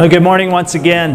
Well, 0.00 0.08
good 0.08 0.22
morning 0.22 0.50
once 0.50 0.74
again. 0.74 1.14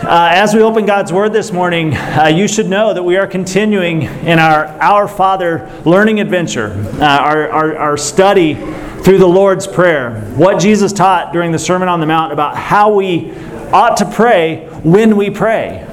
Uh, 0.00 0.30
as 0.32 0.54
we 0.54 0.62
open 0.62 0.86
God's 0.86 1.12
Word 1.12 1.32
this 1.32 1.50
morning, 1.50 1.96
uh, 1.96 2.28
you 2.32 2.46
should 2.46 2.68
know 2.68 2.94
that 2.94 3.02
we 3.02 3.16
are 3.16 3.26
continuing 3.26 4.02
in 4.02 4.38
our 4.38 4.66
Our 4.80 5.08
Father 5.08 5.68
learning 5.84 6.20
adventure, 6.20 6.74
uh, 7.00 7.04
our, 7.04 7.50
our, 7.50 7.76
our 7.76 7.96
study 7.96 8.54
through 8.54 9.18
the 9.18 9.26
Lord's 9.26 9.66
Prayer. 9.66 10.20
What 10.36 10.60
Jesus 10.60 10.92
taught 10.92 11.32
during 11.32 11.50
the 11.50 11.58
Sermon 11.58 11.88
on 11.88 11.98
the 11.98 12.06
Mount 12.06 12.32
about 12.32 12.56
how 12.56 12.94
we 12.94 13.32
ought 13.72 13.96
to 13.96 14.08
pray 14.08 14.68
when 14.84 15.16
we 15.16 15.28
pray. 15.28 15.84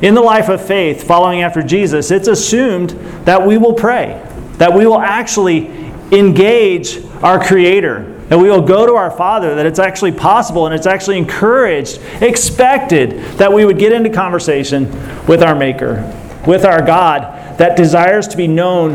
In 0.00 0.14
the 0.14 0.22
life 0.22 0.48
of 0.48 0.66
faith, 0.66 1.06
following 1.06 1.42
after 1.42 1.62
Jesus, 1.62 2.10
it's 2.10 2.28
assumed 2.28 2.92
that 3.26 3.46
we 3.46 3.58
will 3.58 3.74
pray, 3.74 4.26
that 4.52 4.72
we 4.72 4.86
will 4.86 5.02
actually 5.02 5.66
engage 6.12 7.04
our 7.22 7.38
Creator 7.38 8.17
that 8.28 8.38
we 8.38 8.50
will 8.50 8.62
go 8.62 8.86
to 8.86 8.94
our 8.94 9.10
Father, 9.10 9.54
that 9.54 9.66
it's 9.66 9.78
actually 9.78 10.12
possible 10.12 10.66
and 10.66 10.74
it's 10.74 10.86
actually 10.86 11.18
encouraged, 11.18 12.00
expected 12.20 13.20
that 13.38 13.52
we 13.52 13.64
would 13.64 13.78
get 13.78 13.92
into 13.92 14.10
conversation 14.10 14.90
with 15.26 15.42
our 15.42 15.54
Maker, 15.54 16.02
with 16.46 16.64
our 16.64 16.82
God 16.82 17.58
that 17.58 17.76
desires 17.76 18.28
to 18.28 18.36
be 18.36 18.46
known 18.46 18.94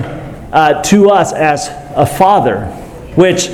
uh, 0.54 0.82
to 0.84 1.10
us 1.10 1.34
as 1.34 1.68
a 1.96 2.06
Father, 2.06 2.66
which 3.16 3.50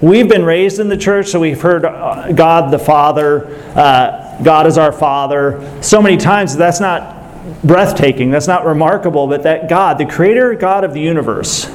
we've 0.00 0.28
been 0.28 0.44
raised 0.44 0.78
in 0.78 0.88
the 0.88 0.96
church, 0.96 1.28
so 1.28 1.40
we've 1.40 1.60
heard 1.60 1.84
uh, 1.84 2.32
God 2.32 2.70
the 2.70 2.78
Father, 2.78 3.46
uh, 3.74 4.40
God 4.42 4.66
is 4.66 4.78
our 4.78 4.92
Father, 4.92 5.82
so 5.82 6.00
many 6.00 6.16
times 6.16 6.56
that's 6.56 6.80
not 6.80 7.16
breathtaking, 7.64 8.30
that's 8.30 8.46
not 8.46 8.64
remarkable, 8.64 9.26
but 9.26 9.42
that 9.42 9.68
God, 9.68 9.98
the 9.98 10.06
Creator 10.06 10.54
God 10.54 10.84
of 10.84 10.94
the 10.94 11.00
universe, 11.00 11.68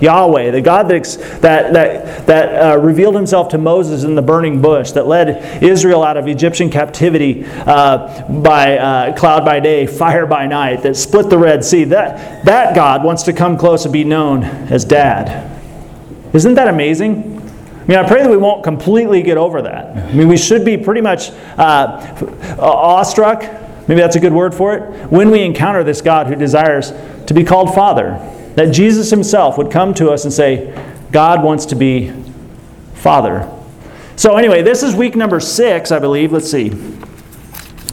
Yahweh, 0.00 0.50
the 0.50 0.60
God 0.60 0.88
that, 0.88 1.04
that, 1.42 2.26
that, 2.26 2.74
uh, 2.74 2.78
revealed 2.78 3.14
himself 3.14 3.48
to 3.50 3.58
Moses 3.58 4.04
in 4.04 4.14
the 4.14 4.22
burning 4.22 4.60
bush, 4.60 4.92
that 4.92 5.06
led 5.06 5.62
Israel 5.62 6.02
out 6.02 6.16
of 6.16 6.26
Egyptian 6.26 6.70
captivity 6.70 7.44
uh, 7.44 8.28
by 8.28 8.76
uh, 8.76 9.16
cloud 9.16 9.44
by 9.44 9.60
day, 9.60 9.86
fire 9.86 10.26
by 10.26 10.46
night, 10.46 10.82
that 10.82 10.96
split 10.96 11.30
the 11.30 11.38
Red 11.38 11.64
Sea, 11.64 11.84
that, 11.84 12.44
that 12.44 12.74
God 12.74 13.04
wants 13.04 13.22
to 13.24 13.32
come 13.32 13.56
close 13.56 13.84
and 13.84 13.92
be 13.92 14.04
known 14.04 14.44
as 14.44 14.84
Dad. 14.84 15.50
Isn't 16.32 16.54
that 16.54 16.68
amazing? 16.68 17.34
I 17.84 17.86
mean, 17.86 17.98
I 17.98 18.08
pray 18.08 18.22
that 18.22 18.30
we 18.30 18.38
won't 18.38 18.64
completely 18.64 19.22
get 19.22 19.36
over 19.36 19.62
that. 19.62 19.96
I 19.96 20.12
mean, 20.12 20.26
we 20.26 20.38
should 20.38 20.64
be 20.64 20.76
pretty 20.76 21.02
much 21.02 21.30
uh, 21.58 22.56
awestruck, 22.58 23.42
maybe 23.86 24.00
that's 24.00 24.16
a 24.16 24.20
good 24.20 24.32
word 24.32 24.54
for 24.54 24.74
it, 24.74 25.10
when 25.10 25.30
we 25.30 25.42
encounter 25.42 25.84
this 25.84 26.00
God 26.00 26.26
who 26.26 26.34
desires 26.34 26.92
to 27.26 27.34
be 27.34 27.44
called 27.44 27.74
Father. 27.74 28.33
That 28.56 28.72
Jesus 28.72 29.10
himself 29.10 29.58
would 29.58 29.70
come 29.70 29.94
to 29.94 30.10
us 30.10 30.24
and 30.24 30.32
say, 30.32 30.72
God 31.10 31.42
wants 31.42 31.66
to 31.66 31.76
be 31.76 32.12
Father. 32.94 33.50
So, 34.16 34.36
anyway, 34.36 34.62
this 34.62 34.82
is 34.82 34.94
week 34.94 35.16
number 35.16 35.40
six, 35.40 35.90
I 35.90 35.98
believe. 35.98 36.32
Let's 36.32 36.50
see. 36.50 36.70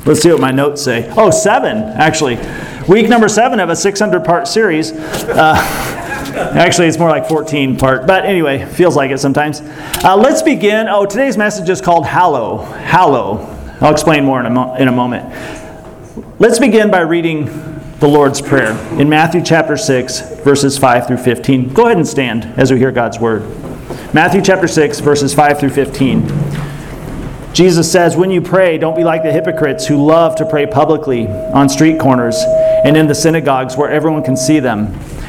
Let's 0.06 0.22
see 0.22 0.31
what 0.31 0.40
my 0.42 0.52
notes 0.52 0.84
say. 0.84 1.12
Oh, 1.18 1.30
seven, 1.30 1.78
actually. 1.78 2.38
Week 2.88 3.08
number 3.08 3.28
seven 3.28 3.59
of 3.59 3.70
a 3.70 3.76
600 3.76 4.23
part 4.23 4.48
series. 4.48 4.92
Uh, 4.92 5.56
actually, 6.56 6.88
it's 6.88 6.98
more 6.98 7.09
like 7.09 7.28
14 7.28 7.78
part, 7.78 8.08
but 8.08 8.25
anyway, 8.25 8.66
feels 8.66 8.96
like 8.96 9.12
it 9.12 9.20
sometimes. 9.20 9.62
Uh, 10.03 10.16
let's 10.16 10.42
begin. 10.42 10.88
Oh, 10.88 11.06
today's 11.06 11.38
message 11.38 11.70
is 11.70 11.81
called 11.81 12.06
Hallow. 12.06 12.64
Hallow. 12.64 13.40
I'll 13.81 13.92
explain 13.92 14.25
more 14.25 14.40
in 14.40 14.46
a, 14.46 14.50
mo- 14.50 14.75
in 14.75 14.88
a 14.88 14.92
moment. 14.92 15.31
Let's 16.40 16.58
begin 16.58 16.90
by 16.90 17.02
reading 17.02 17.46
the 18.02 18.07
Lord's 18.07 18.41
Prayer 18.41 18.71
in 18.99 19.07
Matthew 19.07 19.44
chapter 19.44 19.77
6, 19.77 20.41
verses 20.41 20.75
5 20.75 21.05
through 21.05 21.17
15. 21.17 21.71
Go 21.71 21.85
ahead 21.85 21.97
and 21.97 22.07
stand 22.07 22.45
as 22.59 22.71
we 22.71 22.80
hear 22.80 22.91
God's 22.91 23.19
word. 23.19 23.44
Matthew 24.11 24.41
chapter 24.41 24.67
6, 24.67 24.99
verses 25.02 25.35
5 25.35 25.59
through 25.59 25.69
15. 25.69 26.27
Jesus 27.53 27.91
says, 27.91 28.17
When 28.17 28.31
you 28.31 28.41
pray, 28.41 28.79
don't 28.79 28.95
be 28.95 29.03
like 29.03 29.22
the 29.22 29.31
hypocrites 29.31 29.85
who 29.85 30.03
love 30.03 30.35
to 30.38 30.47
pray 30.47 30.66
publicly 30.66 31.27
on 31.27 31.69
street 31.69 31.99
corners 31.99 32.44
and 32.84 32.97
in 32.97 33.06
the 33.06 33.13
synagogues 33.13 33.78
where 33.78 33.91
everyone 33.91 34.23
can 34.23 34.35
see 34.35 34.59
them. 34.59 34.88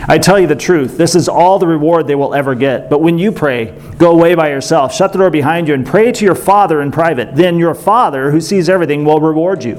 I 0.09 0.19
tell 0.19 0.39
you 0.39 0.47
the 0.47 0.57
truth, 0.57 0.99
this 0.99 1.15
is 1.15 1.29
all 1.29 1.59
the 1.59 1.67
reward 1.67 2.07
they 2.07 2.15
will 2.15 2.35
ever 2.35 2.55
get. 2.55 2.91
But 2.91 3.01
when 3.01 3.19
you 3.19 3.31
pray, 3.31 3.79
go 3.99 4.11
away 4.11 4.35
by 4.35 4.51
yourself, 4.51 4.93
shut 4.93 5.13
the 5.13 5.19
door 5.19 5.31
behind 5.31 5.69
you, 5.69 5.75
and 5.75 5.87
pray 5.87 6.11
to 6.11 6.25
your 6.25 6.35
Father 6.35 6.83
in 6.83 6.91
private. 6.91 7.37
Then 7.37 7.59
your 7.59 7.75
Father, 7.75 8.31
who 8.33 8.41
sees 8.41 8.69
everything, 8.69 9.05
will 9.05 9.21
reward 9.21 9.63
you. 9.63 9.77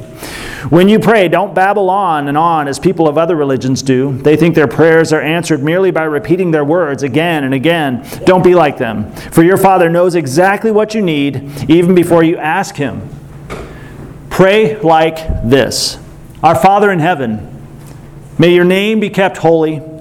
When 0.69 0.87
you 0.87 0.97
pray, 0.97 1.27
don't 1.27 1.53
babble 1.53 1.89
on 1.89 2.29
and 2.29 2.37
on 2.37 2.69
as 2.69 2.79
people 2.79 3.07
of 3.07 3.17
other 3.17 3.35
religions 3.35 3.81
do. 3.81 4.17
They 4.19 4.37
think 4.37 4.55
their 4.55 4.67
prayers 4.67 5.11
are 5.11 5.21
answered 5.21 5.61
merely 5.61 5.91
by 5.91 6.03
repeating 6.03 6.51
their 6.51 6.63
words 6.63 7.03
again 7.03 7.43
and 7.43 7.53
again. 7.53 8.07
Don't 8.25 8.43
be 8.43 8.55
like 8.55 8.77
them, 8.77 9.11
for 9.13 9.43
your 9.43 9.57
Father 9.57 9.89
knows 9.89 10.15
exactly 10.15 10.71
what 10.71 10.95
you 10.95 11.01
need 11.01 11.69
even 11.69 11.93
before 11.93 12.23
you 12.23 12.37
ask 12.37 12.75
Him. 12.75 13.09
Pray 14.29 14.79
like 14.79 15.17
this 15.43 15.99
Our 16.41 16.55
Father 16.55 16.91
in 16.91 16.99
heaven, 16.99 17.67
may 18.39 18.55
your 18.55 18.65
name 18.65 19.01
be 19.01 19.09
kept 19.09 19.37
holy. 19.37 19.92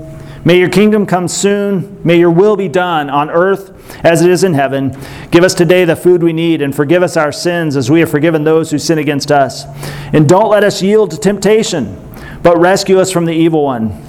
May 0.44 0.58
your 0.58 0.69
kingdom 0.69 1.06
come 1.06 1.28
soon. 1.28 2.00
May 2.04 2.19
your 2.19 2.30
will 2.30 2.56
be 2.56 2.69
done 2.69 3.08
on 3.08 3.30
earth 3.30 3.70
as 4.04 4.22
it 4.22 4.30
is 4.30 4.42
in 4.42 4.54
heaven. 4.54 4.97
Give 5.30 5.44
us 5.44 5.54
today 5.54 5.84
the 5.84 5.94
food 5.94 6.22
we 6.22 6.32
need, 6.32 6.62
and 6.62 6.75
forgive 6.75 7.03
us 7.03 7.16
our 7.16 7.30
sins 7.30 7.76
as 7.76 7.91
we 7.91 8.00
have 8.00 8.10
forgiven 8.10 8.42
those 8.42 8.70
who 8.70 8.78
sin 8.78 8.98
against 8.98 9.31
us. 9.31 9.64
And 10.12 10.28
don't 10.28 10.50
let 10.50 10.64
us 10.64 10.82
yield 10.82 11.12
to 11.12 11.16
temptation, 11.16 11.97
but 12.42 12.58
rescue 12.58 12.98
us 12.98 13.12
from 13.12 13.25
the 13.25 13.32
evil 13.32 13.62
one. 13.62 14.02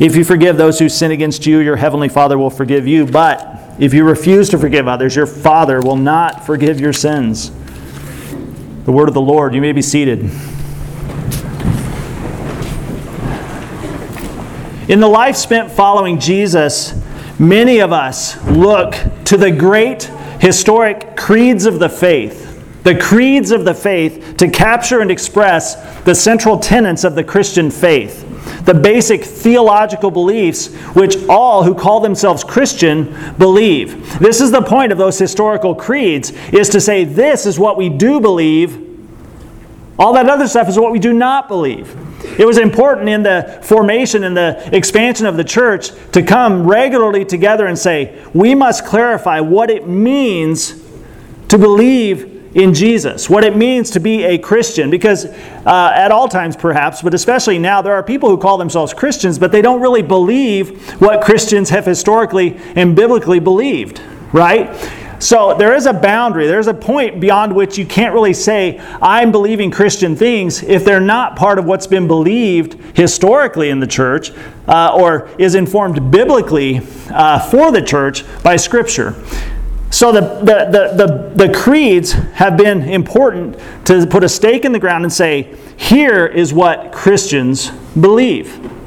If 0.00 0.16
you 0.16 0.24
forgive 0.24 0.56
those 0.56 0.78
who 0.78 0.88
sin 0.88 1.12
against 1.12 1.46
you, 1.46 1.58
your 1.58 1.76
heavenly 1.76 2.08
Father 2.08 2.36
will 2.36 2.50
forgive 2.50 2.88
you. 2.88 3.06
But 3.06 3.60
if 3.78 3.94
you 3.94 4.02
refuse 4.02 4.48
to 4.48 4.58
forgive 4.58 4.88
others, 4.88 5.14
your 5.14 5.26
Father 5.26 5.80
will 5.80 5.96
not 5.96 6.44
forgive 6.44 6.80
your 6.80 6.92
sins. 6.92 7.50
The 8.84 8.92
word 8.92 9.08
of 9.08 9.14
the 9.14 9.20
Lord. 9.20 9.54
You 9.54 9.60
may 9.60 9.72
be 9.72 9.82
seated. 9.82 10.30
In 14.90 14.98
the 14.98 15.06
life 15.06 15.36
spent 15.36 15.70
following 15.70 16.18
Jesus, 16.18 17.00
many 17.38 17.78
of 17.78 17.92
us 17.92 18.44
look 18.44 18.96
to 19.26 19.36
the 19.36 19.52
great 19.52 20.10
historic 20.40 21.16
creeds 21.16 21.64
of 21.64 21.78
the 21.78 21.88
faith, 21.88 22.82
the 22.82 22.98
creeds 22.98 23.52
of 23.52 23.64
the 23.64 23.72
faith, 23.72 24.36
to 24.38 24.50
capture 24.50 25.00
and 25.00 25.08
express 25.08 25.76
the 26.00 26.12
central 26.16 26.58
tenets 26.58 27.04
of 27.04 27.14
the 27.14 27.22
Christian 27.22 27.70
faith, 27.70 28.64
the 28.64 28.74
basic 28.74 29.22
theological 29.22 30.10
beliefs 30.10 30.74
which 30.96 31.16
all 31.28 31.62
who 31.62 31.72
call 31.76 32.00
themselves 32.00 32.42
Christian 32.42 33.14
believe. 33.38 34.18
This 34.18 34.40
is 34.40 34.50
the 34.50 34.60
point 34.60 34.90
of 34.90 34.98
those 34.98 35.20
historical 35.20 35.72
creeds 35.72 36.32
is 36.52 36.68
to 36.70 36.80
say 36.80 37.04
this 37.04 37.46
is 37.46 37.60
what 37.60 37.76
we 37.76 37.90
do 37.90 38.20
believe, 38.20 38.88
all 40.00 40.14
that 40.14 40.28
other 40.28 40.48
stuff 40.48 40.68
is 40.68 40.80
what 40.80 40.90
we 40.90 40.98
do 40.98 41.12
not 41.12 41.46
believe. 41.46 41.96
It 42.38 42.46
was 42.46 42.58
important 42.58 43.08
in 43.08 43.22
the 43.22 43.58
formation 43.62 44.24
and 44.24 44.36
the 44.36 44.74
expansion 44.74 45.26
of 45.26 45.36
the 45.36 45.44
church 45.44 45.90
to 46.12 46.22
come 46.22 46.66
regularly 46.66 47.24
together 47.24 47.66
and 47.66 47.78
say, 47.78 48.22
we 48.34 48.54
must 48.54 48.84
clarify 48.84 49.40
what 49.40 49.70
it 49.70 49.86
means 49.86 50.82
to 51.48 51.58
believe 51.58 52.30
in 52.54 52.74
Jesus, 52.74 53.30
what 53.30 53.44
it 53.44 53.56
means 53.56 53.90
to 53.90 54.00
be 54.00 54.24
a 54.24 54.38
Christian. 54.38 54.90
Because 54.90 55.26
uh, 55.26 55.92
at 55.94 56.10
all 56.10 56.28
times, 56.28 56.56
perhaps, 56.56 57.02
but 57.02 57.14
especially 57.14 57.58
now, 57.58 57.80
there 57.80 57.94
are 57.94 58.02
people 58.02 58.28
who 58.28 58.38
call 58.38 58.58
themselves 58.58 58.92
Christians, 58.92 59.38
but 59.38 59.52
they 59.52 59.62
don't 59.62 59.80
really 59.80 60.02
believe 60.02 61.00
what 61.00 61.22
Christians 61.22 61.70
have 61.70 61.86
historically 61.86 62.56
and 62.74 62.96
biblically 62.96 63.38
believed, 63.38 64.00
right? 64.32 64.68
So 65.20 65.52
there 65.52 65.74
is 65.74 65.84
a 65.84 65.92
boundary, 65.92 66.46
there's 66.46 66.66
a 66.66 66.72
point 66.74 67.20
beyond 67.20 67.54
which 67.54 67.76
you 67.76 67.84
can't 67.84 68.14
really 68.14 68.32
say, 68.32 68.78
I'm 69.02 69.30
believing 69.30 69.70
Christian 69.70 70.16
things 70.16 70.62
if 70.62 70.82
they're 70.82 70.98
not 70.98 71.36
part 71.36 71.58
of 71.58 71.66
what's 71.66 71.86
been 71.86 72.06
believed 72.06 72.96
historically 72.96 73.68
in 73.68 73.80
the 73.80 73.86
church 73.86 74.32
uh, 74.66 74.96
or 74.98 75.28
is 75.38 75.54
informed 75.54 76.10
biblically 76.10 76.80
uh, 77.10 77.38
for 77.38 77.70
the 77.70 77.82
church 77.82 78.24
by 78.42 78.56
Scripture. 78.56 79.14
So 79.90 80.10
the, 80.10 80.20
the, 80.20 80.68
the, 80.70 81.06
the, 81.06 81.46
the 81.46 81.52
creeds 81.52 82.12
have 82.12 82.56
been 82.56 82.82
important 82.88 83.58
to 83.86 84.06
put 84.06 84.24
a 84.24 84.28
stake 84.28 84.64
in 84.64 84.72
the 84.72 84.78
ground 84.78 85.04
and 85.04 85.12
say, 85.12 85.54
here 85.76 86.24
is 86.24 86.54
what 86.54 86.92
Christians 86.92 87.70
believe. 88.00 88.79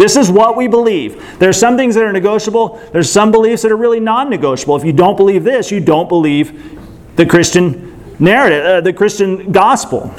This 0.00 0.16
is 0.16 0.30
what 0.30 0.56
we 0.56 0.66
believe. 0.66 1.38
There's 1.38 1.58
some 1.58 1.76
things 1.76 1.94
that 1.94 2.04
are 2.04 2.12
negotiable, 2.12 2.80
there's 2.90 3.12
some 3.12 3.30
beliefs 3.30 3.60
that 3.62 3.70
are 3.70 3.76
really 3.76 4.00
non 4.00 4.30
negotiable. 4.30 4.74
If 4.76 4.82
you 4.82 4.94
don't 4.94 5.14
believe 5.14 5.44
this, 5.44 5.70
you 5.70 5.78
don't 5.78 6.08
believe 6.08 6.80
the 7.16 7.26
Christian 7.26 8.14
narrative, 8.18 8.64
uh, 8.64 8.80
the 8.80 8.94
Christian 8.94 9.52
gospel. 9.52 10.14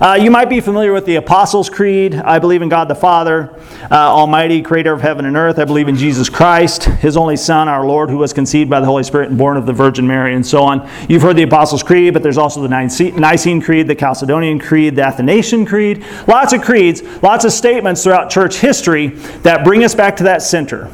Uh, 0.00 0.14
you 0.14 0.30
might 0.30 0.48
be 0.48 0.60
familiar 0.60 0.92
with 0.92 1.04
the 1.06 1.16
Apostles' 1.16 1.68
Creed. 1.68 2.14
I 2.14 2.38
believe 2.38 2.62
in 2.62 2.68
God 2.68 2.86
the 2.86 2.94
Father, 2.94 3.52
uh, 3.90 3.94
Almighty, 3.96 4.62
creator 4.62 4.92
of 4.92 5.00
heaven 5.00 5.24
and 5.24 5.36
earth. 5.36 5.58
I 5.58 5.64
believe 5.64 5.88
in 5.88 5.96
Jesus 5.96 6.30
Christ, 6.30 6.84
his 6.84 7.16
only 7.16 7.36
Son, 7.36 7.66
our 7.66 7.84
Lord, 7.84 8.08
who 8.08 8.18
was 8.18 8.32
conceived 8.32 8.70
by 8.70 8.78
the 8.78 8.86
Holy 8.86 9.02
Spirit 9.02 9.28
and 9.30 9.36
born 9.36 9.56
of 9.56 9.66
the 9.66 9.72
Virgin 9.72 10.06
Mary, 10.06 10.36
and 10.36 10.46
so 10.46 10.62
on. 10.62 10.88
You've 11.08 11.22
heard 11.22 11.34
the 11.34 11.42
Apostles' 11.42 11.82
Creed, 11.82 12.14
but 12.14 12.22
there's 12.22 12.38
also 12.38 12.62
the 12.62 12.68
Nicene 12.68 13.60
Creed, 13.60 13.88
the 13.88 13.96
Chalcedonian 13.96 14.60
Creed, 14.60 14.94
the 14.94 15.02
Athanasian 15.02 15.66
Creed. 15.66 16.06
Lots 16.28 16.52
of 16.52 16.62
creeds, 16.62 17.02
lots 17.20 17.44
of 17.44 17.50
statements 17.50 18.04
throughout 18.04 18.30
church 18.30 18.58
history 18.58 19.08
that 19.42 19.64
bring 19.64 19.82
us 19.82 19.96
back 19.96 20.14
to 20.18 20.22
that 20.24 20.42
center, 20.42 20.88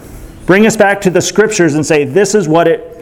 bring 0.47 0.65
us 0.67 0.79
back 0.79 1.03
to 1.03 1.11
the 1.11 1.21
scriptures 1.21 1.75
and 1.75 1.85
say, 1.85 2.05
this 2.07 2.35
is 2.35 2.49
what 2.49 2.67
it 2.67 2.94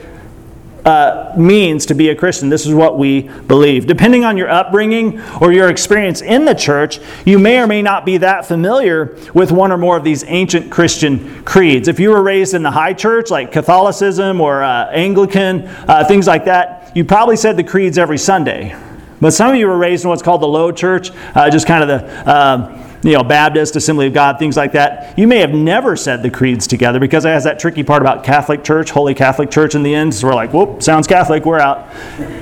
uh, 0.84 1.32
means 1.36 1.86
to 1.86 1.94
be 1.94 2.08
a 2.08 2.14
Christian. 2.14 2.48
This 2.48 2.66
is 2.66 2.74
what 2.74 2.98
we 2.98 3.22
believe. 3.22 3.86
Depending 3.86 4.24
on 4.24 4.36
your 4.36 4.50
upbringing 4.50 5.20
or 5.40 5.52
your 5.52 5.68
experience 5.68 6.20
in 6.20 6.44
the 6.44 6.54
church, 6.54 6.98
you 7.24 7.38
may 7.38 7.58
or 7.58 7.66
may 7.66 7.82
not 7.82 8.04
be 8.04 8.18
that 8.18 8.46
familiar 8.46 9.16
with 9.32 9.52
one 9.52 9.70
or 9.70 9.78
more 9.78 9.96
of 9.96 10.04
these 10.04 10.24
ancient 10.26 10.70
Christian 10.70 11.44
creeds. 11.44 11.88
If 11.88 12.00
you 12.00 12.10
were 12.10 12.22
raised 12.22 12.54
in 12.54 12.62
the 12.62 12.70
high 12.70 12.94
church, 12.94 13.30
like 13.30 13.52
Catholicism 13.52 14.40
or 14.40 14.62
uh, 14.62 14.90
Anglican, 14.90 15.66
uh, 15.66 16.04
things 16.06 16.26
like 16.26 16.46
that, 16.46 16.96
you 16.96 17.04
probably 17.04 17.36
said 17.36 17.56
the 17.56 17.64
creeds 17.64 17.98
every 17.98 18.18
Sunday. 18.18 18.76
But 19.20 19.30
some 19.32 19.50
of 19.50 19.56
you 19.56 19.68
were 19.68 19.78
raised 19.78 20.02
in 20.04 20.10
what's 20.10 20.22
called 20.22 20.42
the 20.42 20.48
low 20.48 20.72
church, 20.72 21.10
uh, 21.36 21.48
just 21.48 21.66
kind 21.66 21.88
of 21.88 21.88
the 21.88 22.34
um, 22.34 22.91
you 23.02 23.12
know, 23.12 23.24
Baptist, 23.24 23.74
Assembly 23.74 24.06
of 24.06 24.12
God, 24.12 24.38
things 24.38 24.56
like 24.56 24.72
that, 24.72 25.18
you 25.18 25.26
may 25.26 25.38
have 25.38 25.52
never 25.52 25.96
said 25.96 26.22
the 26.22 26.30
creeds 26.30 26.66
together 26.66 27.00
because 27.00 27.24
it 27.24 27.30
has 27.30 27.44
that 27.44 27.58
tricky 27.58 27.82
part 27.82 28.00
about 28.00 28.22
Catholic 28.22 28.62
Church, 28.62 28.90
Holy 28.90 29.14
Catholic 29.14 29.50
Church 29.50 29.74
in 29.74 29.82
the 29.82 29.94
end. 29.94 30.14
So 30.14 30.28
we're 30.28 30.34
like, 30.34 30.52
whoop, 30.52 30.82
sounds 30.82 31.06
Catholic, 31.06 31.44
we're 31.44 31.58
out. 31.58 31.88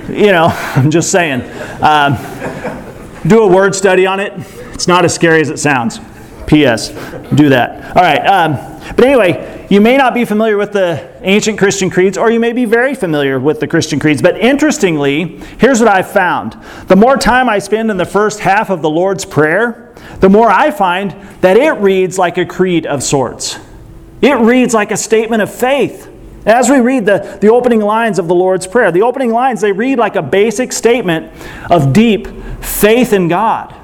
You 0.09 0.33
know, 0.33 0.49
I'm 0.77 0.91
just 0.91 1.11
saying. 1.11 1.43
Um, 1.83 2.17
do 3.27 3.43
a 3.43 3.49
word 3.49 3.75
study 3.75 4.07
on 4.07 4.21
it. 4.21 4.33
It's 4.75 4.89
not 4.89 5.05
as 5.05 5.15
scary 5.15 5.41
as 5.41 5.51
it 5.51 5.59
sounds. 5.59 5.99
P.S. 6.50 6.88
Do 7.32 7.50
that. 7.50 7.97
All 7.97 8.02
right. 8.02 8.26
Um, 8.26 8.55
but 8.97 9.05
anyway, 9.05 9.67
you 9.70 9.81
may 9.81 9.97
not 9.97 10.14
be 10.14 10.25
familiar 10.25 10.56
with 10.56 10.73
the 10.73 11.08
ancient 11.23 11.61
Christian 11.61 11.91
creeds, 11.91 12.19
or 12.19 12.29
you 12.29 12.41
may 12.41 12.52
be 12.52 12.64
very 12.64 12.97
familiar 12.97 13.38
with 13.38 13.61
the 13.61 13.69
Christian 13.69 14.00
creeds. 14.00 14.20
But 14.20 14.37
interestingly, 14.37 15.38
here's 15.58 15.79
what 15.79 15.88
I've 15.88 16.11
found 16.11 16.56
the 16.88 16.97
more 16.97 17.17
time 17.17 17.49
I 17.49 17.61
spend 17.61 17.88
in 17.88 17.99
the 17.99 18.05
first 18.05 18.41
half 18.41 18.69
of 18.69 18.82
the 18.82 18.91
Lord's 18.91 19.25
Prayer, 19.25 19.94
the 20.19 20.29
more 20.29 20.50
I 20.50 20.73
find 20.73 21.12
that 21.41 21.56
it 21.56 21.75
reads 21.75 22.19
like 22.19 22.37
a 22.37 22.44
creed 22.44 22.85
of 22.85 23.05
sorts. 23.05 23.56
It 24.20 24.35
reads 24.35 24.75
like 24.75 24.91
a 24.91 24.97
statement 24.97 25.43
of 25.43 25.55
faith. 25.55 26.08
As 26.47 26.69
we 26.69 26.81
read 26.81 27.06
the, 27.06 27.38
the 27.41 27.49
opening 27.49 27.81
lines 27.81 28.19
of 28.19 28.26
the 28.26 28.35
Lord's 28.35 28.67
Prayer, 28.67 28.91
the 28.91 29.02
opening 29.02 29.31
lines, 29.31 29.61
they 29.61 29.70
read 29.70 29.99
like 29.99 30.17
a 30.17 30.23
basic 30.23 30.73
statement 30.73 31.32
of 31.70 31.93
deep 31.93 32.26
faith 32.61 33.12
in 33.12 33.29
God. 33.29 33.76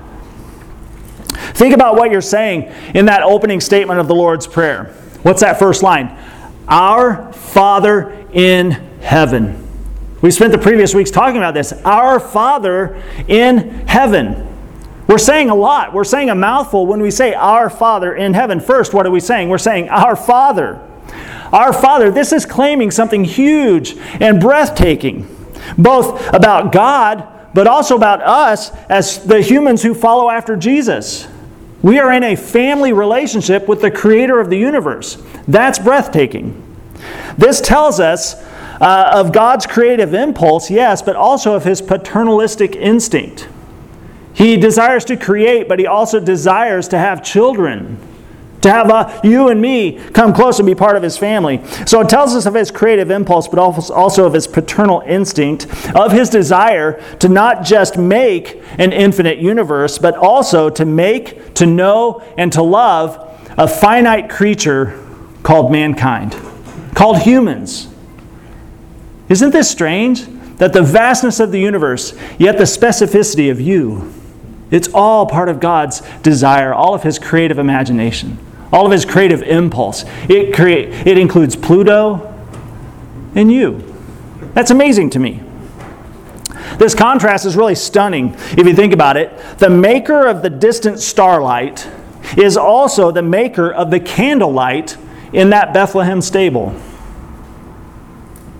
Think 1.55 1.75
about 1.75 1.97
what 1.97 2.11
you're 2.11 2.21
saying 2.21 2.73
in 2.95 3.07
that 3.07 3.23
opening 3.23 3.61
statement 3.61 4.01
of 4.01 4.09
the 4.09 4.15
Lord's 4.15 4.47
Prayer. 4.47 4.95
What's 5.23 5.41
that 5.41 5.59
first 5.59 5.83
line? 5.83 6.17
Our 6.69 7.33
Father 7.33 8.27
in 8.33 8.71
heaven. 9.01 9.67
We 10.23 10.31
spent 10.31 10.53
the 10.53 10.59
previous 10.59 10.95
weeks 10.95 11.11
talking 11.11 11.37
about 11.37 11.55
this. 11.55 11.73
Our 11.85 12.19
Father 12.19 13.03
in 13.29 13.87
heaven. 13.87 14.47
We're 15.07 15.19
saying 15.19 15.51
a 15.51 15.55
lot. 15.55 15.93
We're 15.93 16.05
saying 16.05 16.31
a 16.31 16.35
mouthful 16.35 16.87
when 16.87 17.01
we 17.01 17.11
say 17.11 17.35
Our 17.35 17.71
Father 17.71 18.15
in 18.15 18.35
heaven. 18.35 18.59
First, 18.59 18.93
what 18.93 19.07
are 19.07 19.11
we 19.11 19.21
saying? 19.21 19.49
We're 19.49 19.59
saying 19.59 19.89
Our 19.89 20.17
Father. 20.17 20.81
Our 21.53 21.73
Father. 21.73 22.11
This 22.11 22.33
is 22.33 22.45
claiming 22.45 22.91
something 22.91 23.25
huge 23.25 23.97
and 24.21 24.41
breathtaking, 24.41 25.29
both 25.79 26.35
about 26.35 26.73
God, 26.73 27.29
but 27.57 27.67
also 27.67 27.97
about 27.97 28.21
us 28.21 28.71
as 28.91 29.25
the 29.25 29.41
humans 29.41 29.83
who 29.83 29.95
follow 29.95 30.29
after 30.29 30.57
Jesus. 30.57 31.27
We 31.81 31.99
are 31.99 32.13
in 32.13 32.23
a 32.23 32.37
family 32.37 32.93
relationship 32.93 33.67
with 33.67 33.81
the 33.81 33.91
Creator 33.91 34.39
of 34.39 34.51
the 34.51 34.59
universe. 34.59 35.17
That's 35.49 35.79
breathtaking. 35.79 36.63
This 37.39 37.63
tells 37.63 37.99
us 37.99 38.35
uh, 38.79 39.11
of 39.15 39.33
God's 39.33 39.67
creative 39.67 40.13
impulse, 40.13 40.71
yes, 40.71 41.01
but 41.01 41.17
also 41.17 41.55
of 41.55 41.65
His 41.65 41.81
paternalistic 41.81 42.77
instinct. 42.77 43.49
He 44.35 44.59
desires 44.59 45.07
to 45.07 45.17
create, 45.17 45.67
but 45.67 45.79
he 45.79 45.87
also 45.87 46.21
desires 46.21 46.89
to 46.89 46.99
have 46.99 47.25
children. 47.25 47.97
To 48.67 48.73
have 48.73 48.91
uh, 48.91 49.21
you 49.23 49.49
and 49.49 49.61
me 49.61 49.93
come 49.93 50.33
close 50.33 50.59
and 50.59 50.67
be 50.67 50.75
part 50.75 50.97
of 50.97 51.03
his 51.05 51.17
family. 51.17 51.65
So 51.87 52.01
it 52.01 52.09
tells 52.09 52.35
us 52.35 52.47
of 52.47 52.55
his 52.55 52.73
creative 52.73 53.13
impulse, 53.13 53.47
but 53.47 53.61
also 53.61 54.27
of 54.27 54.33
his 54.33 54.49
paternal 54.49 55.05
instinct, 55.07 55.67
of 55.95 56.11
his 56.11 56.29
desire 56.29 57.01
to 57.21 57.29
not 57.29 57.65
just 57.65 57.97
make 57.97 58.61
an 58.77 58.93
infinite 58.93 59.39
universe, 59.39 59.99
but 59.99 60.17
also 60.17 60.69
to 60.71 60.85
make, 60.85 61.55
to 61.55 61.65
know, 61.65 62.25
and 62.37 62.53
to 62.55 62.63
love 62.63 63.39
a 63.57 63.69
finite 63.69 64.29
creature 64.29 65.01
called 65.45 65.71
mankind, 65.71 66.35
called 66.97 67.19
humans. 67.19 67.87
Isn't 69.29 69.53
this 69.53 69.71
strange? 69.71 70.27
That 70.57 70.73
the 70.73 70.83
vastness 70.83 71.39
of 71.39 71.53
the 71.53 71.61
universe, 71.61 72.19
yet 72.37 72.59
the 72.59 72.65
specificity 72.65 73.49
of 73.49 73.61
you, 73.61 74.13
it's 74.73 74.89
all 74.93 75.27
part 75.27 75.49
of 75.49 75.61
God's 75.61 76.03
desire, 76.23 76.75
all 76.75 76.95
of 76.95 77.05
His 77.05 77.21
creative 77.21 77.59
imagination, 77.59 78.39
all 78.73 78.87
of 78.87 78.93
His 78.93 79.05
creative 79.05 79.43
impulse. 79.43 80.05
It, 80.29 80.55
create, 80.55 81.07
it 81.07 81.19
includes 81.19 81.57
Pluto 81.57 82.33
and 83.35 83.53
you. 83.53 83.95
That's 84.55 84.71
amazing 84.71 85.11
to 85.11 85.19
me. 85.19 85.43
This 86.79 86.95
contrast 86.95 87.47
is 87.47 87.57
really 87.57 87.75
stunning 87.75 88.35
if 88.53 88.67
you 88.67 88.75
think 88.75 88.93
about 88.93 89.17
it. 89.17 89.33
The 89.59 89.71
maker 89.71 90.27
of 90.27 90.43
the 90.43 90.51
distant 90.51 90.99
starlight 90.99 91.89
is 92.37 92.57
also 92.57 93.11
the 93.11 93.23
maker 93.23 93.73
of 93.73 93.91
the 93.91 94.01
candlelight 94.01 94.97
in 95.33 95.51
that 95.51 95.73
Bethlehem 95.73 96.21
stable. 96.21 96.75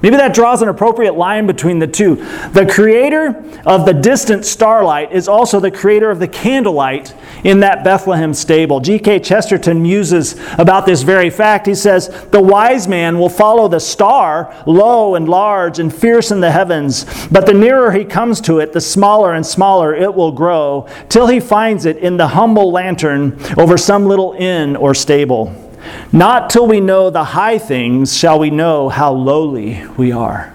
Maybe 0.03 0.17
that 0.17 0.35
draws 0.35 0.61
an 0.61 0.69
appropriate 0.69 1.15
line 1.15 1.47
between 1.47 1.79
the 1.79 1.87
two. 1.87 2.17
The 2.53 2.71
creator 2.71 3.43
of 3.65 3.87
the 3.87 3.95
distant 3.95 4.45
starlight 4.45 5.13
is 5.13 5.27
also 5.27 5.59
the 5.59 5.71
creator 5.71 6.11
of 6.11 6.19
the 6.19 6.29
candlelight 6.29 7.15
in 7.45 7.61
that 7.61 7.83
Bethlehem 7.83 8.35
stable. 8.35 8.81
G.K. 8.81 9.21
Chesterton 9.21 9.83
muses 9.83 10.37
about 10.59 10.85
this 10.85 11.03
very 11.03 11.31
fact. 11.31 11.67
He 11.67 11.75
says, 11.75 12.09
The 12.31 12.41
wise 12.41 12.87
man 12.87 13.19
will 13.19 13.31
follow 13.31 13.69
the 13.69 13.81
star, 13.81 14.55
low 14.67 15.15
and 15.15 15.29
large 15.29 15.79
and 15.79 15.95
fierce 15.95 16.31
in 16.31 16.41
the 16.41 16.51
heavens, 16.51 17.07
but 17.31 17.47
the 17.47 17.55
nearer 17.55 17.91
he 17.93 18.05
comes 18.05 18.41
to 18.43 18.59
it, 18.59 18.73
the 18.73 18.81
smaller 18.81 19.33
and 19.33 19.47
smaller 19.47 19.95
it 19.95 20.15
will 20.15 20.33
grow, 20.33 20.89
till 21.09 21.27
he 21.27 21.41
finds 21.41 21.87
it 21.87 21.97
in 21.99 22.17
the 22.17 22.29
humble 22.29 22.71
lantern 22.71 23.39
over 23.57 23.79
some 23.79 24.07
little 24.07 24.35
inn 24.35 24.77
or 24.77 24.95
stable. 24.95 25.66
Not 26.13 26.51
till 26.51 26.67
we 26.67 26.81
know 26.81 27.11
the 27.11 27.25
high 27.25 27.59
things 27.59 28.17
shall 28.17 28.39
we 28.39 28.51
know 28.51 28.89
how 28.89 29.13
lowly 29.13 29.87
we 29.97 30.13
are. 30.13 30.55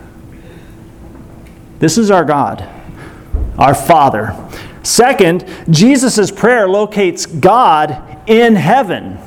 This 1.79 1.97
is 1.97 2.11
our 2.11 2.23
God, 2.23 2.67
our 3.57 3.75
Father. 3.75 4.35
Second, 4.83 5.45
Jesus' 5.69 6.31
prayer 6.31 6.67
locates 6.67 7.25
God 7.25 8.21
in 8.27 8.55
heaven. 8.55 9.17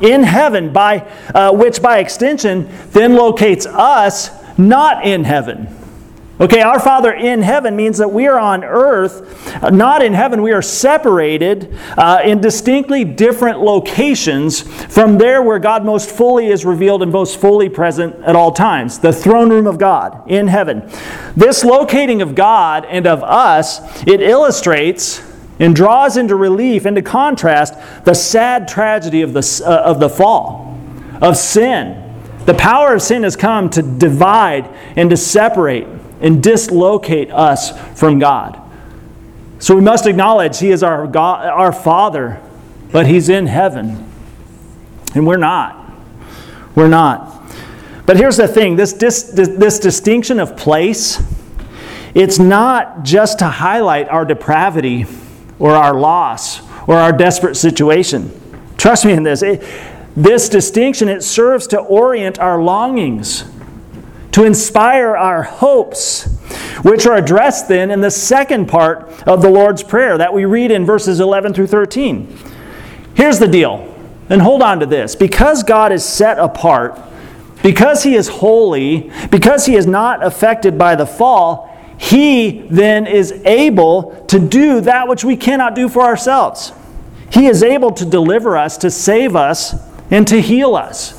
In 0.00 0.22
heaven, 0.22 0.72
by, 0.72 1.06
uh, 1.34 1.52
which 1.52 1.80
by 1.80 1.98
extension 1.98 2.68
then 2.90 3.14
locates 3.14 3.66
us 3.66 4.30
not 4.58 5.06
in 5.06 5.24
heaven. 5.24 5.75
Okay, 6.38 6.60
our 6.60 6.78
Father 6.78 7.14
in 7.14 7.40
heaven 7.40 7.74
means 7.74 7.96
that 7.96 8.12
we 8.12 8.26
are 8.26 8.38
on 8.38 8.62
earth, 8.62 9.62
not 9.72 10.02
in 10.02 10.12
heaven. 10.12 10.42
We 10.42 10.52
are 10.52 10.60
separated 10.60 11.74
uh, 11.96 12.20
in 12.22 12.42
distinctly 12.42 13.04
different 13.04 13.60
locations 13.60 14.60
from 14.60 15.16
there 15.16 15.42
where 15.42 15.58
God 15.58 15.82
most 15.86 16.10
fully 16.10 16.48
is 16.48 16.66
revealed 16.66 17.02
and 17.02 17.10
most 17.10 17.40
fully 17.40 17.70
present 17.70 18.16
at 18.16 18.36
all 18.36 18.52
times 18.52 18.98
the 18.98 19.14
throne 19.14 19.48
room 19.48 19.66
of 19.66 19.78
God 19.78 20.30
in 20.30 20.46
heaven. 20.46 20.86
This 21.34 21.64
locating 21.64 22.20
of 22.20 22.34
God 22.34 22.84
and 22.84 23.06
of 23.06 23.22
us, 23.22 23.80
it 24.06 24.20
illustrates 24.20 25.22
and 25.58 25.74
draws 25.74 26.18
into 26.18 26.36
relief, 26.36 26.84
into 26.84 27.00
contrast, 27.00 27.72
the 28.04 28.12
sad 28.12 28.68
tragedy 28.68 29.22
of 29.22 29.32
the, 29.32 29.62
uh, 29.64 29.90
of 29.90 30.00
the 30.00 30.10
fall, 30.10 30.78
of 31.22 31.38
sin. 31.38 32.02
The 32.44 32.52
power 32.52 32.92
of 32.94 33.00
sin 33.00 33.22
has 33.22 33.36
come 33.36 33.70
to 33.70 33.80
divide 33.80 34.68
and 34.96 35.08
to 35.08 35.16
separate 35.16 35.86
and 36.20 36.42
dislocate 36.42 37.30
us 37.30 37.78
from 37.98 38.18
God. 38.18 38.60
So 39.58 39.74
we 39.74 39.80
must 39.80 40.06
acknowledge 40.06 40.58
He 40.58 40.70
is 40.70 40.82
our, 40.82 41.06
God, 41.06 41.46
our 41.46 41.72
Father, 41.72 42.40
but 42.92 43.06
He's 43.06 43.28
in 43.28 43.46
heaven. 43.46 44.10
And 45.14 45.26
we're 45.26 45.36
not. 45.36 45.92
We're 46.74 46.88
not. 46.88 47.32
But 48.04 48.16
here's 48.16 48.36
the 48.36 48.46
thing 48.46 48.76
this, 48.76 48.92
this, 48.92 49.22
this 49.22 49.78
distinction 49.78 50.38
of 50.38 50.56
place, 50.56 51.22
it's 52.14 52.38
not 52.38 53.02
just 53.02 53.40
to 53.40 53.46
highlight 53.46 54.08
our 54.08 54.24
depravity 54.24 55.06
or 55.58 55.72
our 55.72 55.94
loss 55.94 56.60
or 56.86 56.94
our 56.96 57.12
desperate 57.12 57.56
situation. 57.56 58.30
Trust 58.76 59.04
me 59.04 59.12
in 59.12 59.22
this. 59.22 59.42
It, 59.42 59.62
this 60.16 60.48
distinction, 60.48 61.08
it 61.08 61.22
serves 61.22 61.66
to 61.68 61.78
orient 61.78 62.38
our 62.38 62.62
longings 62.62 63.44
to 64.36 64.44
inspire 64.44 65.16
our 65.16 65.42
hopes, 65.42 66.24
which 66.82 67.06
are 67.06 67.16
addressed 67.16 67.68
then 67.68 67.90
in 67.90 68.02
the 68.02 68.10
second 68.10 68.68
part 68.68 69.08
of 69.26 69.40
the 69.40 69.48
Lord's 69.48 69.82
Prayer 69.82 70.18
that 70.18 70.34
we 70.34 70.44
read 70.44 70.70
in 70.70 70.84
verses 70.84 71.20
11 71.20 71.54
through 71.54 71.68
13. 71.68 72.36
Here's 73.14 73.38
the 73.38 73.48
deal, 73.48 73.94
and 74.28 74.42
hold 74.42 74.60
on 74.60 74.80
to 74.80 74.84
this. 74.84 75.16
Because 75.16 75.62
God 75.62 75.90
is 75.90 76.04
set 76.04 76.38
apart, 76.38 77.00
because 77.62 78.02
He 78.02 78.14
is 78.14 78.28
holy, 78.28 79.10
because 79.30 79.64
He 79.64 79.74
is 79.74 79.86
not 79.86 80.22
affected 80.22 80.76
by 80.76 80.96
the 80.96 81.06
fall, 81.06 81.74
He 81.98 82.66
then 82.68 83.06
is 83.06 83.32
able 83.46 84.22
to 84.26 84.38
do 84.38 84.82
that 84.82 85.08
which 85.08 85.24
we 85.24 85.38
cannot 85.38 85.74
do 85.74 85.88
for 85.88 86.02
ourselves. 86.02 86.72
He 87.32 87.46
is 87.46 87.62
able 87.62 87.92
to 87.92 88.04
deliver 88.04 88.58
us, 88.58 88.76
to 88.76 88.90
save 88.90 89.34
us, 89.34 89.74
and 90.10 90.28
to 90.28 90.42
heal 90.42 90.74
us. 90.76 91.18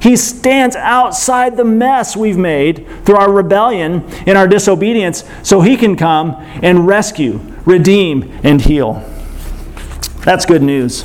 He 0.00 0.16
stands 0.16 0.76
outside 0.76 1.56
the 1.56 1.64
mess 1.64 2.16
we've 2.16 2.38
made 2.38 2.86
through 3.04 3.16
our 3.16 3.30
rebellion 3.30 4.04
and 4.26 4.38
our 4.38 4.48
disobedience 4.48 5.24
so 5.42 5.60
he 5.60 5.76
can 5.76 5.96
come 5.96 6.36
and 6.62 6.86
rescue, 6.86 7.38
redeem, 7.66 8.38
and 8.42 8.60
heal. 8.60 9.04
That's 10.24 10.46
good 10.46 10.62
news. 10.62 11.04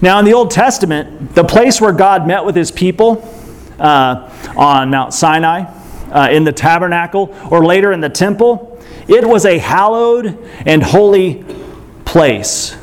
Now, 0.00 0.18
in 0.18 0.24
the 0.24 0.34
Old 0.34 0.50
Testament, 0.50 1.34
the 1.34 1.44
place 1.44 1.80
where 1.80 1.92
God 1.92 2.26
met 2.26 2.44
with 2.44 2.54
his 2.54 2.70
people 2.70 3.28
uh, 3.78 4.32
on 4.56 4.90
Mount 4.90 5.12
Sinai, 5.12 5.64
uh, 6.10 6.28
in 6.30 6.44
the 6.44 6.52
tabernacle, 6.52 7.36
or 7.50 7.64
later 7.64 7.92
in 7.92 8.00
the 8.00 8.08
temple, 8.08 8.80
it 9.06 9.26
was 9.26 9.44
a 9.44 9.58
hallowed 9.58 10.38
and 10.66 10.82
holy 10.82 11.44
place. 12.04 12.76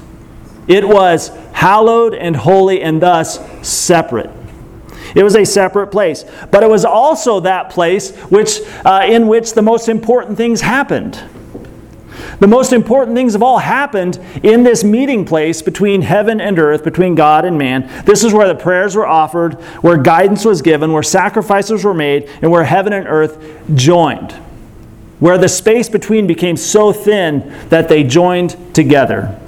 It 0.68 0.88
was 0.88 1.30
hallowed 1.54 2.14
and 2.14 2.36
holy 2.36 2.82
and 2.82 3.02
thus 3.02 3.40
separate. 3.68 4.30
It 5.16 5.24
was 5.24 5.36
a 5.36 5.46
separate 5.46 5.88
place. 5.88 6.26
But 6.52 6.62
it 6.62 6.70
was 6.70 6.86
also 6.86 7.40
that 7.40 7.70
place 7.70 8.12
which, 8.30 8.60
uh, 8.84 9.06
in 9.08 9.28
which 9.28 9.54
the 9.54 9.62
most 9.62 9.90
important 9.90 10.38
things 10.38 10.62
happened. 10.62 11.20
The 12.40 12.48
most 12.48 12.74
important 12.74 13.16
things 13.16 13.34
of 13.34 13.42
all 13.42 13.60
happened 13.60 14.20
in 14.44 14.64
this 14.64 14.84
meeting 14.84 15.26
place 15.26 15.62
between 15.62 16.02
heaven 16.02 16.42
and 16.42 16.60
earth, 16.60 16.84
between 16.84 17.16
God 17.16 17.46
and 17.46 17.58
man. 17.58 17.90
This 18.06 18.24
is 18.24 18.34
where 18.34 18.48
the 18.48 18.56
prayers 18.56 18.96
were 18.96 19.08
offered, 19.08 19.54
where 19.82 19.98
guidance 19.98 20.44
was 20.44 20.62
given, 20.62 20.92
where 20.92 21.04
sacrifices 21.04 21.84
were 21.84 21.94
made, 21.94 22.30
and 22.42 22.52
where 22.52 22.66
heaven 22.66 22.94
and 22.94 23.08
earth 23.08 23.38
joined. 23.74 24.34
Where 25.20 25.38
the 25.38 25.48
space 25.48 25.88
between 25.88 26.28
became 26.28 26.58
so 26.58 26.92
thin 26.92 27.54
that 27.70 27.88
they 27.88 28.04
joined 28.04 28.58
together. 28.74 29.40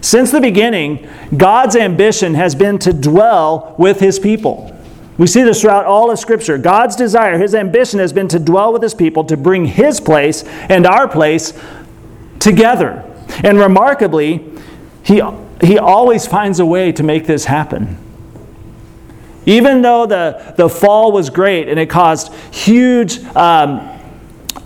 Since 0.00 0.30
the 0.30 0.40
beginning, 0.40 1.08
God's 1.36 1.76
ambition 1.76 2.34
has 2.34 2.54
been 2.54 2.78
to 2.80 2.92
dwell 2.92 3.74
with 3.78 4.00
his 4.00 4.18
people. 4.18 4.72
We 5.18 5.26
see 5.26 5.42
this 5.42 5.62
throughout 5.62 5.86
all 5.86 6.10
of 6.10 6.18
Scripture. 6.18 6.58
God's 6.58 6.94
desire, 6.94 7.38
his 7.38 7.54
ambition 7.54 8.00
has 8.00 8.12
been 8.12 8.28
to 8.28 8.38
dwell 8.38 8.72
with 8.72 8.82
his 8.82 8.94
people, 8.94 9.24
to 9.24 9.36
bring 9.36 9.64
his 9.64 10.00
place 10.00 10.44
and 10.44 10.86
our 10.86 11.08
place 11.08 11.58
together. 12.38 13.02
And 13.42 13.58
remarkably, 13.58 14.44
he, 15.02 15.22
he 15.62 15.78
always 15.78 16.26
finds 16.26 16.60
a 16.60 16.66
way 16.66 16.92
to 16.92 17.02
make 17.02 17.26
this 17.26 17.46
happen. 17.46 17.98
Even 19.46 19.80
though 19.80 20.06
the, 20.06 20.54
the 20.56 20.68
fall 20.68 21.12
was 21.12 21.30
great 21.30 21.68
and 21.68 21.78
it 21.78 21.88
caused 21.88 22.34
huge 22.52 23.22
um, 23.36 23.88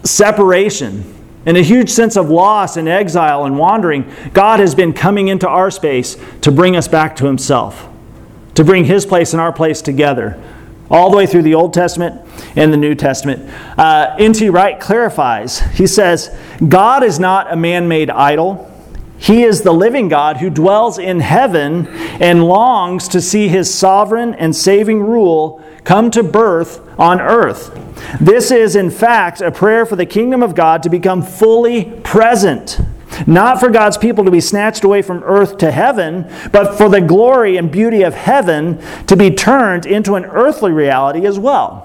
separation 0.02 1.19
and 1.47 1.56
a 1.56 1.62
huge 1.62 1.90
sense 1.90 2.16
of 2.16 2.28
loss 2.28 2.76
and 2.76 2.88
exile 2.88 3.44
and 3.44 3.59
wandering, 3.59 4.11
God 4.32 4.61
has 4.61 4.75
been 4.75 4.92
coming 4.92 5.28
into 5.28 5.49
our 5.49 5.70
space 5.70 6.16
to 6.42 6.52
bring 6.52 6.76
us 6.76 6.88
back 6.88 7.16
to 7.16 7.26
Himself, 7.26 7.88
to 8.54 8.64
bring 8.64 8.85
His 8.85 9.06
place 9.06 9.32
and 9.32 9.40
our 9.40 9.52
place 9.52 9.80
together 9.80 10.42
all 10.90 11.11
the 11.11 11.16
way 11.16 11.26
through 11.26 11.42
the 11.42 11.54
Old 11.54 11.73
Testament 11.73 12.20
and 12.56 12.73
the 12.73 12.76
New 12.76 12.94
Testament. 12.94 13.49
Uh, 13.78 14.16
N.T. 14.18 14.50
Wright 14.50 14.80
clarifies. 14.80 15.61
He 15.61 15.87
says, 15.87 16.37
God 16.68 17.04
is 17.04 17.20
not 17.20 17.52
a 17.52 17.56
man 17.56 17.87
made 17.87 18.11
idol. 18.11 18.69
He 19.20 19.42
is 19.42 19.60
the 19.60 19.72
living 19.72 20.08
God 20.08 20.38
who 20.38 20.48
dwells 20.48 20.98
in 20.98 21.20
heaven 21.20 21.86
and 22.20 22.42
longs 22.42 23.06
to 23.08 23.20
see 23.20 23.48
his 23.48 23.72
sovereign 23.72 24.34
and 24.34 24.56
saving 24.56 25.02
rule 25.02 25.62
come 25.84 26.10
to 26.12 26.22
birth 26.22 26.80
on 26.98 27.20
earth. 27.20 27.78
This 28.18 28.50
is, 28.50 28.74
in 28.74 28.90
fact, 28.90 29.42
a 29.42 29.52
prayer 29.52 29.84
for 29.84 29.94
the 29.94 30.06
kingdom 30.06 30.42
of 30.42 30.54
God 30.54 30.82
to 30.84 30.88
become 30.88 31.22
fully 31.22 31.84
present 32.02 32.80
not 33.26 33.60
for 33.60 33.68
God's 33.68 33.98
people 33.98 34.24
to 34.24 34.30
be 34.30 34.40
snatched 34.40 34.84
away 34.84 35.02
from 35.02 35.22
earth 35.24 35.58
to 35.58 35.70
heaven, 35.70 36.30
but 36.52 36.78
for 36.78 36.88
the 36.88 37.00
glory 37.00 37.56
and 37.56 37.70
beauty 37.70 38.02
of 38.02 38.14
heaven 38.14 38.80
to 39.06 39.16
be 39.16 39.30
turned 39.30 39.84
into 39.84 40.14
an 40.14 40.24
earthly 40.24 40.72
reality 40.72 41.26
as 41.26 41.38
well. 41.38 41.80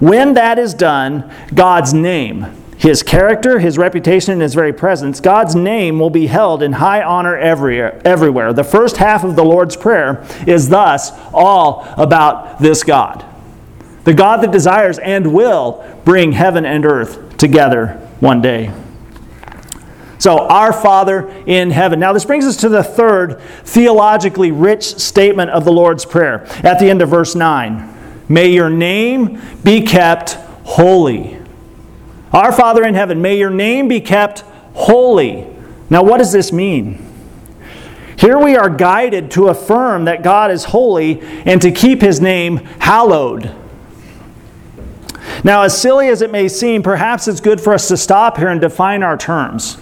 When 0.00 0.34
that 0.34 0.58
is 0.58 0.74
done, 0.74 1.32
God's 1.54 1.94
name, 1.94 2.46
his 2.78 3.02
character, 3.02 3.58
his 3.58 3.78
reputation, 3.78 4.32
and 4.32 4.42
his 4.42 4.54
very 4.54 4.72
presence, 4.72 5.20
God's 5.20 5.56
name 5.56 5.98
will 5.98 6.10
be 6.10 6.26
held 6.26 6.62
in 6.62 6.72
high 6.72 7.02
honor 7.02 7.36
everywhere. 7.36 8.52
The 8.52 8.64
first 8.64 8.98
half 8.98 9.24
of 9.24 9.34
the 9.34 9.44
Lord's 9.44 9.76
Prayer 9.76 10.24
is 10.46 10.68
thus 10.68 11.10
all 11.32 11.88
about 11.96 12.58
this 12.58 12.84
God. 12.84 13.24
The 14.04 14.14
God 14.14 14.42
that 14.42 14.52
desires 14.52 14.98
and 14.98 15.32
will 15.32 15.84
bring 16.04 16.32
heaven 16.32 16.64
and 16.66 16.84
earth 16.84 17.38
together 17.38 18.08
one 18.20 18.42
day. 18.42 18.72
So, 20.18 20.46
our 20.46 20.72
Father 20.72 21.28
in 21.46 21.70
heaven. 21.70 22.00
Now, 22.00 22.12
this 22.12 22.24
brings 22.24 22.46
us 22.46 22.56
to 22.58 22.68
the 22.68 22.82
third 22.82 23.40
theologically 23.64 24.50
rich 24.50 24.84
statement 24.98 25.50
of 25.50 25.64
the 25.64 25.72
Lord's 25.72 26.04
Prayer 26.04 26.44
at 26.64 26.78
the 26.78 26.88
end 26.88 27.02
of 27.02 27.10
verse 27.10 27.34
9. 27.34 27.94
May 28.28 28.48
your 28.48 28.70
name 28.70 29.40
be 29.62 29.82
kept 29.82 30.32
holy. 30.64 31.38
Our 32.36 32.52
Father 32.52 32.84
in 32.84 32.92
heaven, 32.92 33.22
may 33.22 33.38
your 33.38 33.48
name 33.48 33.88
be 33.88 33.98
kept 33.98 34.40
holy. 34.74 35.46
Now, 35.88 36.02
what 36.02 36.18
does 36.18 36.32
this 36.32 36.52
mean? 36.52 37.02
Here 38.18 38.38
we 38.38 38.56
are 38.56 38.68
guided 38.68 39.30
to 39.30 39.48
affirm 39.48 40.04
that 40.04 40.22
God 40.22 40.50
is 40.50 40.64
holy 40.64 41.22
and 41.46 41.62
to 41.62 41.72
keep 41.72 42.02
his 42.02 42.20
name 42.20 42.58
hallowed. 42.78 43.54
Now, 45.44 45.62
as 45.62 45.80
silly 45.80 46.08
as 46.08 46.20
it 46.20 46.30
may 46.30 46.46
seem, 46.48 46.82
perhaps 46.82 47.26
it's 47.26 47.40
good 47.40 47.58
for 47.58 47.72
us 47.72 47.88
to 47.88 47.96
stop 47.96 48.36
here 48.36 48.48
and 48.48 48.60
define 48.60 49.02
our 49.02 49.16
terms. 49.16 49.78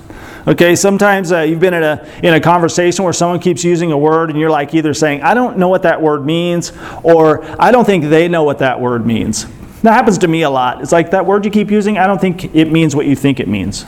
Okay, 0.46 0.76
sometimes 0.76 1.32
uh, 1.32 1.40
you've 1.40 1.58
been 1.58 1.74
in 1.74 1.82
a, 1.82 2.08
in 2.22 2.34
a 2.34 2.40
conversation 2.40 3.02
where 3.02 3.12
someone 3.12 3.40
keeps 3.40 3.64
using 3.64 3.90
a 3.90 3.98
word 3.98 4.30
and 4.30 4.38
you're 4.38 4.48
like 4.48 4.74
either 4.74 4.94
saying, 4.94 5.22
I 5.22 5.34
don't 5.34 5.58
know 5.58 5.68
what 5.68 5.82
that 5.82 6.00
word 6.00 6.24
means, 6.24 6.72
or 7.02 7.44
I 7.60 7.72
don't 7.72 7.84
think 7.84 8.04
they 8.04 8.28
know 8.28 8.44
what 8.44 8.60
that 8.60 8.80
word 8.80 9.04
means. 9.04 9.44
That 9.84 9.92
happens 9.92 10.16
to 10.18 10.28
me 10.28 10.40
a 10.40 10.48
lot. 10.48 10.80
It's 10.80 10.92
like 10.92 11.10
that 11.10 11.26
word 11.26 11.44
you 11.44 11.50
keep 11.50 11.70
using, 11.70 11.98
I 11.98 12.06
don't 12.06 12.18
think 12.18 12.54
it 12.54 12.72
means 12.72 12.96
what 12.96 13.04
you 13.04 13.14
think 13.14 13.38
it 13.38 13.46
means. 13.46 13.82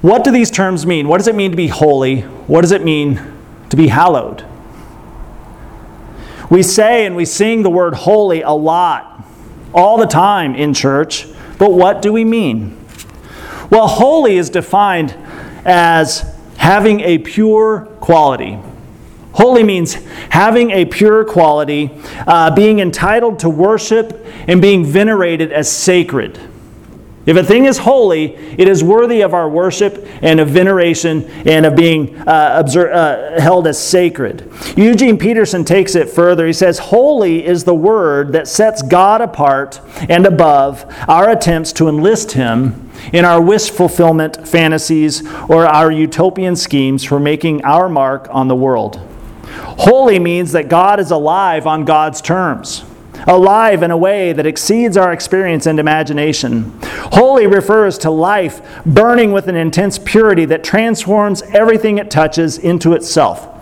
What 0.00 0.24
do 0.24 0.30
these 0.30 0.50
terms 0.50 0.86
mean? 0.86 1.08
What 1.08 1.18
does 1.18 1.26
it 1.26 1.34
mean 1.34 1.50
to 1.50 1.58
be 1.58 1.66
holy? 1.66 2.22
What 2.22 2.62
does 2.62 2.72
it 2.72 2.82
mean 2.82 3.20
to 3.68 3.76
be 3.76 3.88
hallowed? 3.88 4.46
We 6.48 6.62
say 6.62 7.04
and 7.04 7.16
we 7.16 7.26
sing 7.26 7.62
the 7.62 7.68
word 7.68 7.92
holy 7.92 8.40
a 8.40 8.52
lot, 8.52 9.26
all 9.74 9.98
the 9.98 10.06
time 10.06 10.54
in 10.54 10.72
church, 10.72 11.26
but 11.58 11.72
what 11.72 12.00
do 12.00 12.10
we 12.10 12.24
mean? 12.24 12.82
Well, 13.68 13.88
holy 13.88 14.38
is 14.38 14.48
defined 14.48 15.14
as 15.66 16.34
having 16.56 17.00
a 17.00 17.18
pure 17.18 17.80
quality. 18.00 18.58
Holy 19.38 19.62
means 19.62 19.94
having 20.30 20.72
a 20.72 20.84
pure 20.84 21.24
quality, 21.24 21.92
uh, 22.26 22.52
being 22.56 22.80
entitled 22.80 23.38
to 23.38 23.48
worship, 23.48 24.26
and 24.48 24.60
being 24.60 24.84
venerated 24.84 25.52
as 25.52 25.70
sacred. 25.70 26.40
If 27.24 27.36
a 27.36 27.44
thing 27.44 27.66
is 27.66 27.78
holy, 27.78 28.34
it 28.34 28.66
is 28.66 28.82
worthy 28.82 29.20
of 29.20 29.34
our 29.34 29.48
worship 29.48 30.08
and 30.22 30.40
of 30.40 30.48
veneration 30.48 31.24
and 31.46 31.66
of 31.66 31.76
being 31.76 32.18
uh, 32.22 32.64
uh, 32.66 33.40
held 33.40 33.68
as 33.68 33.78
sacred. 33.78 34.50
Eugene 34.76 35.16
Peterson 35.16 35.64
takes 35.64 35.94
it 35.94 36.10
further. 36.10 36.44
He 36.44 36.52
says, 36.52 36.80
Holy 36.80 37.46
is 37.46 37.62
the 37.62 37.74
word 37.76 38.32
that 38.32 38.48
sets 38.48 38.82
God 38.82 39.20
apart 39.20 39.80
and 40.08 40.26
above 40.26 40.84
our 41.06 41.30
attempts 41.30 41.72
to 41.74 41.86
enlist 41.88 42.32
Him 42.32 42.90
in 43.12 43.24
our 43.24 43.40
wish 43.40 43.70
fulfillment 43.70 44.48
fantasies 44.48 45.24
or 45.48 45.64
our 45.64 45.92
utopian 45.92 46.56
schemes 46.56 47.04
for 47.04 47.20
making 47.20 47.64
our 47.64 47.88
mark 47.88 48.26
on 48.32 48.48
the 48.48 48.56
world. 48.56 49.00
Holy 49.78 50.18
means 50.18 50.52
that 50.52 50.68
God 50.68 51.00
is 51.00 51.10
alive 51.10 51.66
on 51.66 51.84
God's 51.84 52.20
terms 52.20 52.84
alive 53.26 53.82
in 53.82 53.90
a 53.90 53.96
way 53.96 54.32
that 54.32 54.46
exceeds 54.46 54.96
our 54.96 55.12
experience 55.12 55.66
and 55.66 55.78
imagination. 55.78 56.78
Holy 57.12 57.46
refers 57.46 57.98
to 57.98 58.10
life 58.10 58.62
burning 58.86 59.32
with 59.32 59.48
an 59.48 59.56
intense 59.56 59.98
purity 59.98 60.44
that 60.46 60.64
transforms 60.64 61.42
everything 61.42 61.98
it 61.98 62.10
touches 62.10 62.58
into 62.58 62.94
itself. 62.94 63.54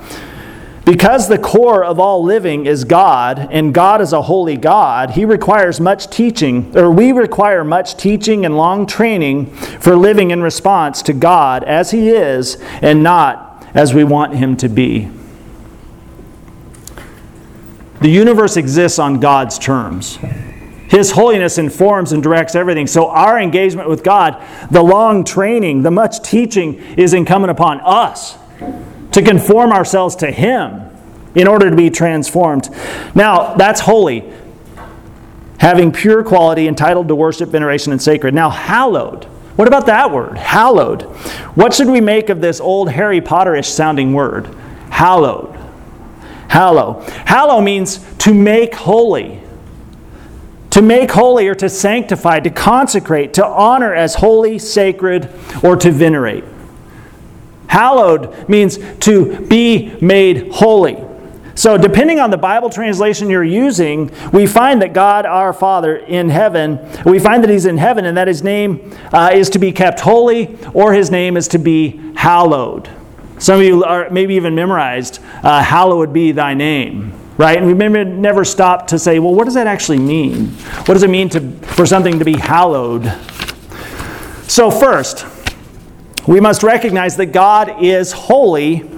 Because 0.84 1.26
the 1.26 1.38
core 1.38 1.82
of 1.82 1.98
all 1.98 2.22
living 2.22 2.64
is 2.64 2.84
God, 2.84 3.48
and 3.50 3.74
God 3.74 4.00
is 4.00 4.12
a 4.12 4.22
holy 4.22 4.56
God, 4.56 5.10
He 5.10 5.24
requires 5.24 5.80
much 5.80 6.08
teaching, 6.08 6.76
or 6.76 6.92
we 6.92 7.10
require 7.10 7.64
much 7.64 7.96
teaching 7.96 8.46
and 8.46 8.56
long 8.56 8.86
training 8.86 9.46
for 9.56 9.96
living 9.96 10.30
in 10.30 10.42
response 10.42 11.02
to 11.02 11.12
God 11.12 11.64
as 11.64 11.90
He 11.90 12.10
is 12.10 12.56
and 12.82 13.02
not 13.02 13.66
as 13.74 13.94
we 13.94 14.04
want 14.04 14.34
Him 14.34 14.56
to 14.58 14.68
be. 14.68 15.10
The 18.00 18.08
universe 18.08 18.56
exists 18.56 18.98
on 18.98 19.20
God's 19.20 19.58
terms. 19.58 20.18
His 20.88 21.10
holiness 21.10 21.58
informs 21.58 22.12
and 22.12 22.22
directs 22.22 22.54
everything. 22.54 22.86
So, 22.86 23.08
our 23.08 23.40
engagement 23.40 23.88
with 23.88 24.04
God, 24.04 24.42
the 24.70 24.82
long 24.82 25.24
training, 25.24 25.82
the 25.82 25.90
much 25.90 26.22
teaching 26.22 26.74
is 26.96 27.12
incumbent 27.12 27.50
upon 27.50 27.80
us 27.80 28.36
to 29.12 29.22
conform 29.22 29.72
ourselves 29.72 30.14
to 30.16 30.30
Him 30.30 30.82
in 31.34 31.48
order 31.48 31.70
to 31.70 31.76
be 31.76 31.90
transformed. 31.90 32.68
Now, 33.14 33.54
that's 33.54 33.80
holy. 33.80 34.32
Having 35.58 35.92
pure 35.92 36.22
quality, 36.22 36.68
entitled 36.68 37.08
to 37.08 37.14
worship, 37.14 37.48
veneration, 37.48 37.92
and 37.92 38.00
sacred. 38.00 38.34
Now, 38.34 38.50
hallowed. 38.50 39.24
What 39.56 39.68
about 39.68 39.86
that 39.86 40.10
word? 40.10 40.36
Hallowed. 40.36 41.02
What 41.56 41.72
should 41.72 41.88
we 41.88 42.00
make 42.00 42.28
of 42.28 42.40
this 42.40 42.60
old 42.60 42.90
Harry 42.90 43.20
Potterish 43.20 43.66
sounding 43.66 44.12
word? 44.12 44.46
Hallowed. 44.90 45.55
Hallow. 46.56 47.02
Hallow 47.26 47.60
means 47.60 47.98
to 48.20 48.32
make 48.32 48.74
holy. 48.74 49.42
To 50.70 50.80
make 50.80 51.10
holy 51.10 51.48
or 51.48 51.54
to 51.54 51.68
sanctify, 51.68 52.40
to 52.40 52.48
consecrate, 52.48 53.34
to 53.34 53.44
honor 53.44 53.92
as 53.92 54.14
holy, 54.14 54.58
sacred, 54.58 55.28
or 55.62 55.76
to 55.76 55.90
venerate. 55.90 56.44
Hallowed 57.66 58.48
means 58.48 58.78
to 59.00 59.38
be 59.48 59.98
made 60.00 60.50
holy. 60.50 60.96
So, 61.56 61.76
depending 61.76 62.20
on 62.20 62.30
the 62.30 62.38
Bible 62.38 62.70
translation 62.70 63.28
you're 63.28 63.44
using, 63.44 64.10
we 64.32 64.46
find 64.46 64.80
that 64.80 64.94
God 64.94 65.26
our 65.26 65.52
Father 65.52 65.96
in 65.96 66.30
heaven, 66.30 66.78
we 67.04 67.18
find 67.18 67.44
that 67.44 67.50
He's 67.50 67.66
in 67.66 67.76
heaven 67.76 68.06
and 68.06 68.16
that 68.16 68.28
His 68.28 68.42
name 68.42 68.96
uh, 69.12 69.28
is 69.30 69.50
to 69.50 69.58
be 69.58 69.72
kept 69.72 70.00
holy 70.00 70.56
or 70.72 70.94
His 70.94 71.10
name 71.10 71.36
is 71.36 71.48
to 71.48 71.58
be 71.58 72.00
hallowed. 72.14 72.88
Some 73.38 73.60
of 73.60 73.66
you 73.66 73.84
are 73.84 74.08
maybe 74.10 74.34
even 74.34 74.54
memorized, 74.54 75.20
uh, 75.42 75.62
hallowed 75.62 76.12
be 76.12 76.32
thy 76.32 76.54
name, 76.54 77.12
right? 77.36 77.58
And 77.58 77.66
we 77.66 77.74
maybe 77.74 78.04
never 78.04 78.44
stop 78.44 78.86
to 78.88 78.98
say, 78.98 79.18
well, 79.18 79.34
what 79.34 79.44
does 79.44 79.54
that 79.54 79.66
actually 79.66 79.98
mean? 79.98 80.48
What 80.86 80.94
does 80.94 81.02
it 81.02 81.10
mean 81.10 81.28
to, 81.30 81.40
for 81.66 81.84
something 81.86 82.18
to 82.18 82.24
be 82.24 82.36
hallowed? 82.36 83.12
So, 84.48 84.70
first, 84.70 85.26
we 86.26 86.40
must 86.40 86.62
recognize 86.62 87.16
that 87.16 87.26
God 87.26 87.82
is 87.82 88.12
holy 88.12 88.88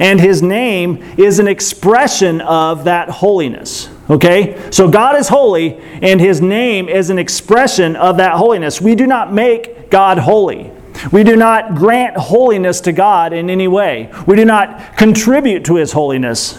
and 0.00 0.18
his 0.18 0.42
name 0.42 1.02
is 1.18 1.38
an 1.38 1.46
expression 1.46 2.40
of 2.40 2.84
that 2.84 3.10
holiness. 3.10 3.90
Okay? 4.08 4.58
So 4.70 4.90
God 4.90 5.14
is 5.16 5.28
holy, 5.28 5.78
and 6.02 6.18
his 6.18 6.40
name 6.40 6.88
is 6.88 7.10
an 7.10 7.18
expression 7.18 7.96
of 7.96 8.16
that 8.16 8.32
holiness. 8.32 8.80
We 8.80 8.94
do 8.94 9.06
not 9.06 9.32
make 9.32 9.90
God 9.90 10.18
holy. 10.18 10.72
We 11.12 11.24
do 11.24 11.36
not 11.36 11.74
grant 11.74 12.16
holiness 12.16 12.80
to 12.82 12.92
God 12.92 13.32
in 13.32 13.50
any 13.50 13.68
way. 13.68 14.12
We 14.26 14.36
do 14.36 14.44
not 14.44 14.96
contribute 14.96 15.64
to 15.66 15.76
his 15.76 15.92
holiness. 15.92 16.58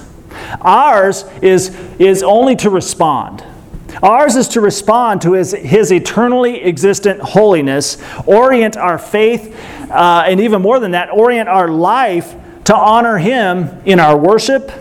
Ours 0.61 1.25
is, 1.41 1.75
is 1.99 2.23
only 2.23 2.55
to 2.57 2.69
respond. 2.69 3.43
Ours 4.01 4.35
is 4.35 4.47
to 4.49 4.61
respond 4.61 5.21
to 5.21 5.33
his, 5.33 5.51
his 5.51 5.91
eternally 5.91 6.63
existent 6.63 7.19
holiness, 7.19 7.97
orient 8.25 8.77
our 8.77 8.97
faith, 8.97 9.55
uh, 9.91 10.23
and 10.25 10.39
even 10.39 10.61
more 10.61 10.79
than 10.79 10.91
that, 10.91 11.09
orient 11.11 11.49
our 11.49 11.67
life 11.67 12.35
to 12.65 12.75
honor 12.75 13.17
Him 13.17 13.81
in 13.85 13.99
our 13.99 14.17
worship, 14.17 14.71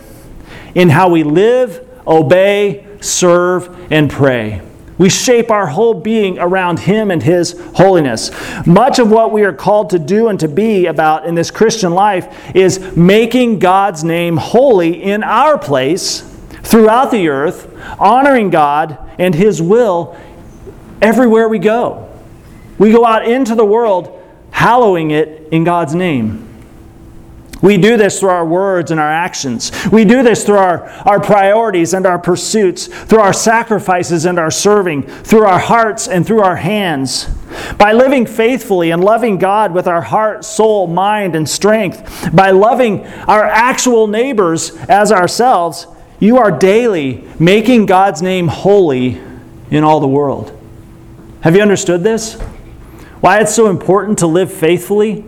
in 0.75 0.89
how 0.89 1.09
we 1.09 1.23
live, 1.25 1.87
obey, 2.07 2.87
serve, 3.01 3.93
and 3.93 4.11
pray. 4.11 4.63
We 5.01 5.09
shape 5.09 5.51
our 5.51 5.67
whole 5.67 5.95
being 5.95 6.39
around 6.39 6.81
Him 6.81 7.11
and 7.11 7.23
His 7.23 7.59
holiness. 7.75 8.31
Much 8.67 8.99
of 8.99 9.11
what 9.11 9.33
we 9.33 9.45
are 9.45 9.53
called 9.55 9.89
to 9.91 9.99
do 9.99 10.29
and 10.29 10.39
to 10.41 10.47
be 10.47 10.85
about 10.85 11.25
in 11.25 11.35
this 11.35 11.51
Christian 11.51 11.95
life 11.95 12.55
is 12.55 12.95
making 12.95 13.61
God's 13.61 14.05
name 14.05 14.37
holy 14.37 15.03
in 15.03 15.23
our 15.23 15.57
place 15.57 16.21
throughout 16.65 17.11
the 17.11 17.31
earth, 17.31 17.75
honoring 17.99 18.51
God 18.51 18.99
and 19.19 19.35
His 19.35 19.63
will 19.63 20.19
everywhere 21.01 21.49
we 21.49 21.59
go. 21.59 22.07
We 22.77 22.93
go 22.93 23.07
out 23.07 23.27
into 23.27 23.55
the 23.55 23.65
world 23.65 24.23
hallowing 24.51 25.13
it 25.13 25.49
in 25.51 25.65
God's 25.65 25.95
name. 25.95 26.47
We 27.63 27.77
do 27.77 27.97
this 27.97 28.21
through 28.21 28.31
our 28.31 28.45
words 28.45 28.91
and 28.91 28.99
our 28.99 29.11
actions. 29.11 29.71
We 29.93 30.05
do 30.05 30.23
this 30.23 30.45
through 30.45 30.59
our, 30.59 30.89
our 31.07 31.21
priorities 31.21 31.93
and 31.93 32.07
our 32.07 32.19
pursuits, 32.19 32.87
through 32.87 33.21
our 33.21 33.35
sacrifices 33.35 34.25
and 34.25 34.39
our 34.39 34.51
serving, 34.51 35.03
through 35.03 35.45
our 35.45 35.59
hearts 35.59 36.09
and 36.09 36.27
through 36.27 36.41
our 36.41 36.57
hands. 36.57 37.29
By 37.77 37.93
living 37.93 38.27
faithfully 38.27 38.91
and 38.91 39.05
loving 39.05 39.39
God 39.39 39.75
with 39.75 39.87
our 39.87 40.03
heart, 40.03 40.45
soul, 40.45 40.87
mind, 40.87 41.37
and 41.37 41.49
strength, 41.49 42.31
by 42.35 42.51
loving 42.51 43.07
our 43.27 43.45
actual 43.45 44.07
neighbors 44.07 44.75
as 44.89 45.13
ourselves, 45.13 45.87
you 46.19 46.39
are 46.39 46.51
daily 46.51 47.27
making 47.39 47.87
God's 47.87 48.23
name 48.23 48.49
holy 48.49 49.21
in 49.71 49.85
all 49.85 50.01
the 50.01 50.09
world. 50.09 50.57
Have 51.41 51.57
you 51.57 51.63
understood 51.63 52.03
this? 52.03 52.41
Why 53.21 53.41
it's 53.41 53.55
so 53.55 53.69
important 53.69 54.19
to 54.21 54.27
live 54.27 54.53
faithfully? 54.53 55.25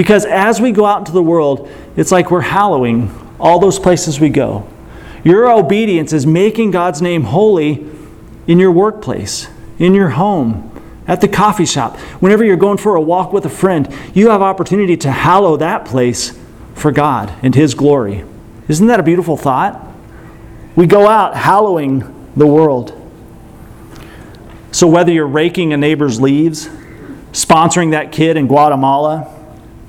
Because 0.00 0.24
as 0.24 0.62
we 0.62 0.72
go 0.72 0.86
out 0.86 1.00
into 1.00 1.12
the 1.12 1.22
world, 1.22 1.68
it's 1.94 2.10
like 2.10 2.30
we're 2.30 2.40
hallowing 2.40 3.14
all 3.38 3.58
those 3.58 3.78
places 3.78 4.18
we 4.18 4.30
go. 4.30 4.66
Your 5.24 5.52
obedience 5.52 6.14
is 6.14 6.24
making 6.26 6.70
God's 6.70 7.02
name 7.02 7.24
holy 7.24 7.86
in 8.46 8.58
your 8.58 8.72
workplace, 8.72 9.48
in 9.78 9.92
your 9.92 10.08
home, 10.08 10.66
at 11.06 11.20
the 11.20 11.28
coffee 11.28 11.66
shop. 11.66 11.98
Whenever 12.18 12.42
you're 12.42 12.56
going 12.56 12.78
for 12.78 12.94
a 12.94 13.00
walk 13.02 13.34
with 13.34 13.44
a 13.44 13.50
friend, 13.50 13.94
you 14.14 14.30
have 14.30 14.40
opportunity 14.40 14.96
to 14.96 15.10
hallow 15.10 15.58
that 15.58 15.84
place 15.84 16.32
for 16.72 16.90
God 16.92 17.34
and 17.42 17.54
His 17.54 17.74
glory. 17.74 18.24
Isn't 18.68 18.86
that 18.86 19.00
a 19.00 19.02
beautiful 19.02 19.36
thought? 19.36 19.86
We 20.76 20.86
go 20.86 21.08
out 21.08 21.36
hallowing 21.36 22.30
the 22.34 22.46
world. 22.46 22.98
So, 24.72 24.86
whether 24.86 25.12
you're 25.12 25.26
raking 25.26 25.74
a 25.74 25.76
neighbor's 25.76 26.22
leaves, 26.22 26.68
sponsoring 27.32 27.90
that 27.90 28.12
kid 28.12 28.38
in 28.38 28.46
Guatemala, 28.46 29.36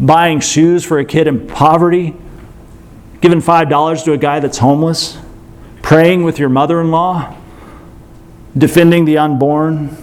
buying 0.02 0.40
shoes 0.40 0.84
for 0.84 0.98
a 1.00 1.06
kid 1.06 1.28
in 1.28 1.48
poverty, 1.48 2.16
giving 3.22 3.40
$5 3.40 4.04
to 4.04 4.14
a 4.14 4.18
guy 4.18 4.40
that's 4.40 4.58
homeless, 4.58 5.18
praying 5.84 6.24
with 6.24 6.40
your 6.40 6.50
mother 6.50 6.82
in 6.82 6.90
law, 6.90 7.36
defending 8.58 9.06
the 9.06 9.20
unborn, 9.20 9.96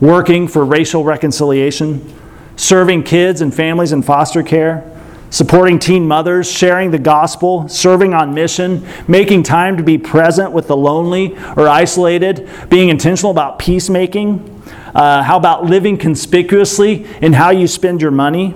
working 0.00 0.48
for 0.48 0.64
racial 0.64 1.04
reconciliation, 1.04 2.12
serving 2.56 3.04
kids 3.04 3.40
and 3.40 3.54
families 3.54 3.92
in 3.92 4.02
foster 4.02 4.42
care, 4.42 4.92
supporting 5.30 5.78
teen 5.78 6.06
mothers, 6.06 6.50
sharing 6.50 6.90
the 6.90 6.98
gospel, 6.98 7.68
serving 7.68 8.14
on 8.14 8.34
mission, 8.34 8.86
making 9.06 9.42
time 9.42 9.76
to 9.76 9.82
be 9.82 9.96
present 9.96 10.50
with 10.50 10.66
the 10.66 10.76
lonely 10.76 11.36
or 11.56 11.68
isolated, 11.68 12.48
being 12.68 12.88
intentional 12.88 13.30
about 13.30 13.58
peacemaking. 13.58 14.52
Uh, 14.94 15.22
how 15.22 15.36
about 15.36 15.64
living 15.64 15.96
conspicuously 15.96 17.06
in 17.20 17.32
how 17.32 17.50
you 17.50 17.66
spend 17.66 18.00
your 18.00 18.10
money? 18.10 18.54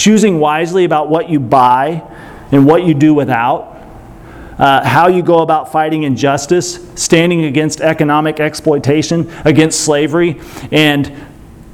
Choosing 0.00 0.40
wisely 0.40 0.84
about 0.84 1.10
what 1.10 1.28
you 1.28 1.38
buy 1.38 2.02
and 2.50 2.66
what 2.66 2.86
you 2.86 2.94
do 2.94 3.12
without, 3.12 3.76
uh, 4.58 4.82
how 4.82 5.08
you 5.08 5.22
go 5.22 5.40
about 5.40 5.70
fighting 5.70 6.04
injustice, 6.04 6.80
standing 6.94 7.44
against 7.44 7.82
economic 7.82 8.40
exploitation, 8.40 9.30
against 9.44 9.80
slavery, 9.80 10.40
and 10.72 11.12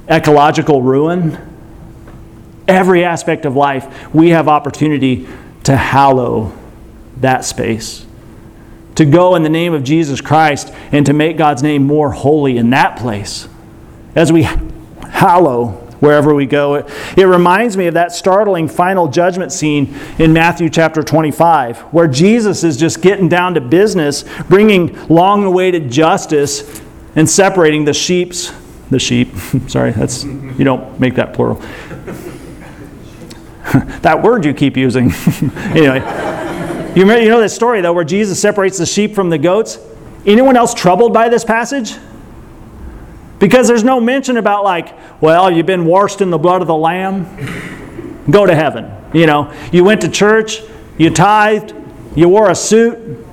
ecological 0.09 0.81
ruin. 0.81 1.37
Every 2.67 3.05
aspect 3.05 3.45
of 3.45 3.55
life, 3.55 4.13
we 4.13 4.31
have 4.31 4.49
opportunity 4.49 5.25
to 5.63 5.77
hallow 5.77 6.51
that 7.21 7.45
space. 7.45 8.05
To 8.95 9.05
go 9.05 9.35
in 9.35 9.43
the 9.43 9.49
name 9.49 9.73
of 9.73 9.85
Jesus 9.85 10.19
Christ 10.19 10.73
and 10.91 11.05
to 11.05 11.13
make 11.13 11.37
God's 11.37 11.63
name 11.63 11.85
more 11.85 12.11
holy 12.11 12.57
in 12.57 12.71
that 12.71 12.97
place. 12.97 13.47
As 14.15 14.33
we 14.33 14.49
hallow 15.03 15.86
wherever 15.99 16.33
we 16.33 16.45
go. 16.45 16.75
It, 16.75 16.89
it, 17.17 17.25
reminds 17.25 17.77
me 17.77 17.87
of 17.87 17.93
that 17.95 18.11
startling 18.11 18.67
final 18.67 19.07
judgment 19.07 19.51
scene 19.51 19.95
in 20.19 20.33
Matthew 20.33 20.69
chapter 20.69 21.03
25, 21.03 21.79
where 21.93 22.07
Jesus 22.07 22.63
is 22.63 22.77
just 22.77 23.01
getting 23.01 23.29
down 23.29 23.53
to 23.55 23.61
business, 23.61 24.23
bringing 24.47 24.97
long 25.07 25.43
awaited 25.43 25.91
justice 25.91 26.81
and 27.15 27.29
separating 27.29 27.85
the 27.85 27.93
sheep's, 27.93 28.53
the 28.89 28.99
sheep, 28.99 29.29
sorry, 29.67 29.91
that's, 29.91 30.23
you 30.23 30.63
don't 30.63 30.99
make 30.99 31.15
that 31.15 31.33
plural. 31.33 31.55
that 34.01 34.21
word 34.23 34.45
you 34.45 34.53
keep 34.53 34.77
using. 34.77 35.11
anyway, 35.55 35.99
you, 36.95 37.01
remember, 37.01 37.21
you 37.21 37.29
know 37.29 37.41
this 37.41 37.53
story, 37.53 37.81
though, 37.81 37.93
where 37.93 38.05
Jesus 38.05 38.39
separates 38.39 38.77
the 38.77 38.85
sheep 38.85 39.13
from 39.13 39.29
the 39.29 39.37
goats? 39.37 39.77
Anyone 40.25 40.55
else 40.57 40.73
troubled 40.73 41.13
by 41.13 41.29
this 41.29 41.43
passage? 41.43 41.95
Because 43.39 43.67
there's 43.67 43.83
no 43.83 43.99
mention 43.99 44.37
about, 44.37 44.63
like, 44.63 44.95
well, 45.21 45.51
you've 45.51 45.65
been 45.65 45.85
washed 45.85 46.21
in 46.21 46.29
the 46.29 46.37
blood 46.37 46.61
of 46.61 46.67
the 46.67 46.75
Lamb, 46.75 47.25
go 48.29 48.45
to 48.45 48.55
heaven. 48.55 48.91
You 49.13 49.25
know, 49.25 49.53
you 49.71 49.83
went 49.83 50.01
to 50.01 50.09
church, 50.09 50.61
you 50.97 51.09
tithed, 51.11 51.73
you 52.15 52.29
wore 52.29 52.49
a 52.49 52.55
suit. 52.55 53.25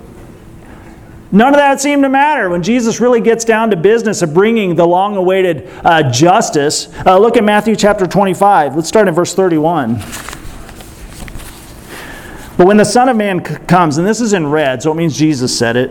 None 1.33 1.49
of 1.49 1.57
that 1.59 1.81
seemed 1.81 2.03
to 2.05 2.09
matter 2.09 2.49
when 2.49 2.63
Jesus 2.63 3.01
really 3.01 3.21
gets 3.21 3.45
down 3.45 3.71
to 3.71 3.77
business 3.77 4.23
of 4.23 4.33
bringing 4.33 4.77
the 4.77 4.87
long 4.87 5.17
awaited 5.17 5.69
uh, 5.85 6.09
justice. 6.11 6.89
Uh, 7.05 7.19
look 7.19 7.37
at 7.37 7.43
Matthew 7.43 7.75
chapter 7.75 8.07
25. 8.07 8.77
Let's 8.77 8.89
start 8.89 9.09
in 9.09 9.15
verse 9.15 9.35
31. 9.35 9.95
But 12.57 12.69
when 12.69 12.77
the 12.77 12.85
Son 12.85 13.09
of 13.09 13.17
Man 13.17 13.45
c- 13.45 13.57
comes, 13.67 13.99
and 13.99 14.07
this 14.07 14.21
is 14.21 14.33
in 14.33 14.47
red, 14.47 14.83
so 14.83 14.93
it 14.93 14.95
means 14.95 15.19
Jesus 15.19 15.59
said 15.59 15.77
it. 15.77 15.91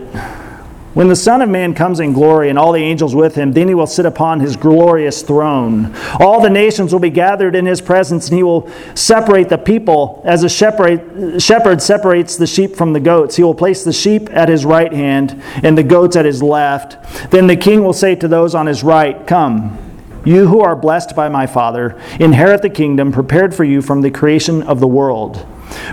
When 0.94 1.08
the 1.08 1.16
Son 1.16 1.42
of 1.42 1.48
Man 1.48 1.74
comes 1.74 1.98
in 1.98 2.12
glory 2.12 2.50
and 2.50 2.58
all 2.58 2.70
the 2.70 2.78
angels 2.78 3.16
with 3.16 3.34
him, 3.34 3.50
then 3.50 3.66
he 3.66 3.74
will 3.74 3.88
sit 3.88 4.06
upon 4.06 4.38
his 4.38 4.54
glorious 4.54 5.22
throne. 5.22 5.92
All 6.20 6.40
the 6.40 6.48
nations 6.48 6.92
will 6.92 7.00
be 7.00 7.10
gathered 7.10 7.56
in 7.56 7.66
his 7.66 7.80
presence, 7.80 8.28
and 8.28 8.36
he 8.36 8.44
will 8.44 8.70
separate 8.94 9.48
the 9.48 9.58
people 9.58 10.22
as 10.24 10.44
a 10.44 10.48
shepherd, 10.48 11.82
separates 11.82 12.36
the 12.36 12.46
sheep 12.46 12.76
from 12.76 12.92
the 12.92 13.00
goats. 13.00 13.34
He 13.34 13.42
will 13.42 13.56
place 13.56 13.82
the 13.82 13.92
sheep 13.92 14.30
at 14.30 14.48
his 14.48 14.64
right 14.64 14.92
hand 14.92 15.42
and 15.64 15.76
the 15.76 15.82
goats 15.82 16.14
at 16.14 16.26
his 16.26 16.40
left. 16.44 17.30
Then 17.32 17.48
the 17.48 17.56
king 17.56 17.82
will 17.82 17.92
say 17.92 18.14
to 18.14 18.28
those 18.28 18.54
on 18.54 18.66
his 18.66 18.84
right, 18.84 19.26
Come, 19.26 19.76
you 20.24 20.46
who 20.46 20.60
are 20.60 20.76
blessed 20.76 21.16
by 21.16 21.28
my 21.28 21.48
Father, 21.48 22.00
inherit 22.20 22.62
the 22.62 22.70
kingdom 22.70 23.10
prepared 23.10 23.52
for 23.52 23.64
you 23.64 23.82
from 23.82 24.00
the 24.00 24.12
creation 24.12 24.62
of 24.62 24.78
the 24.78 24.86
world. 24.86 25.44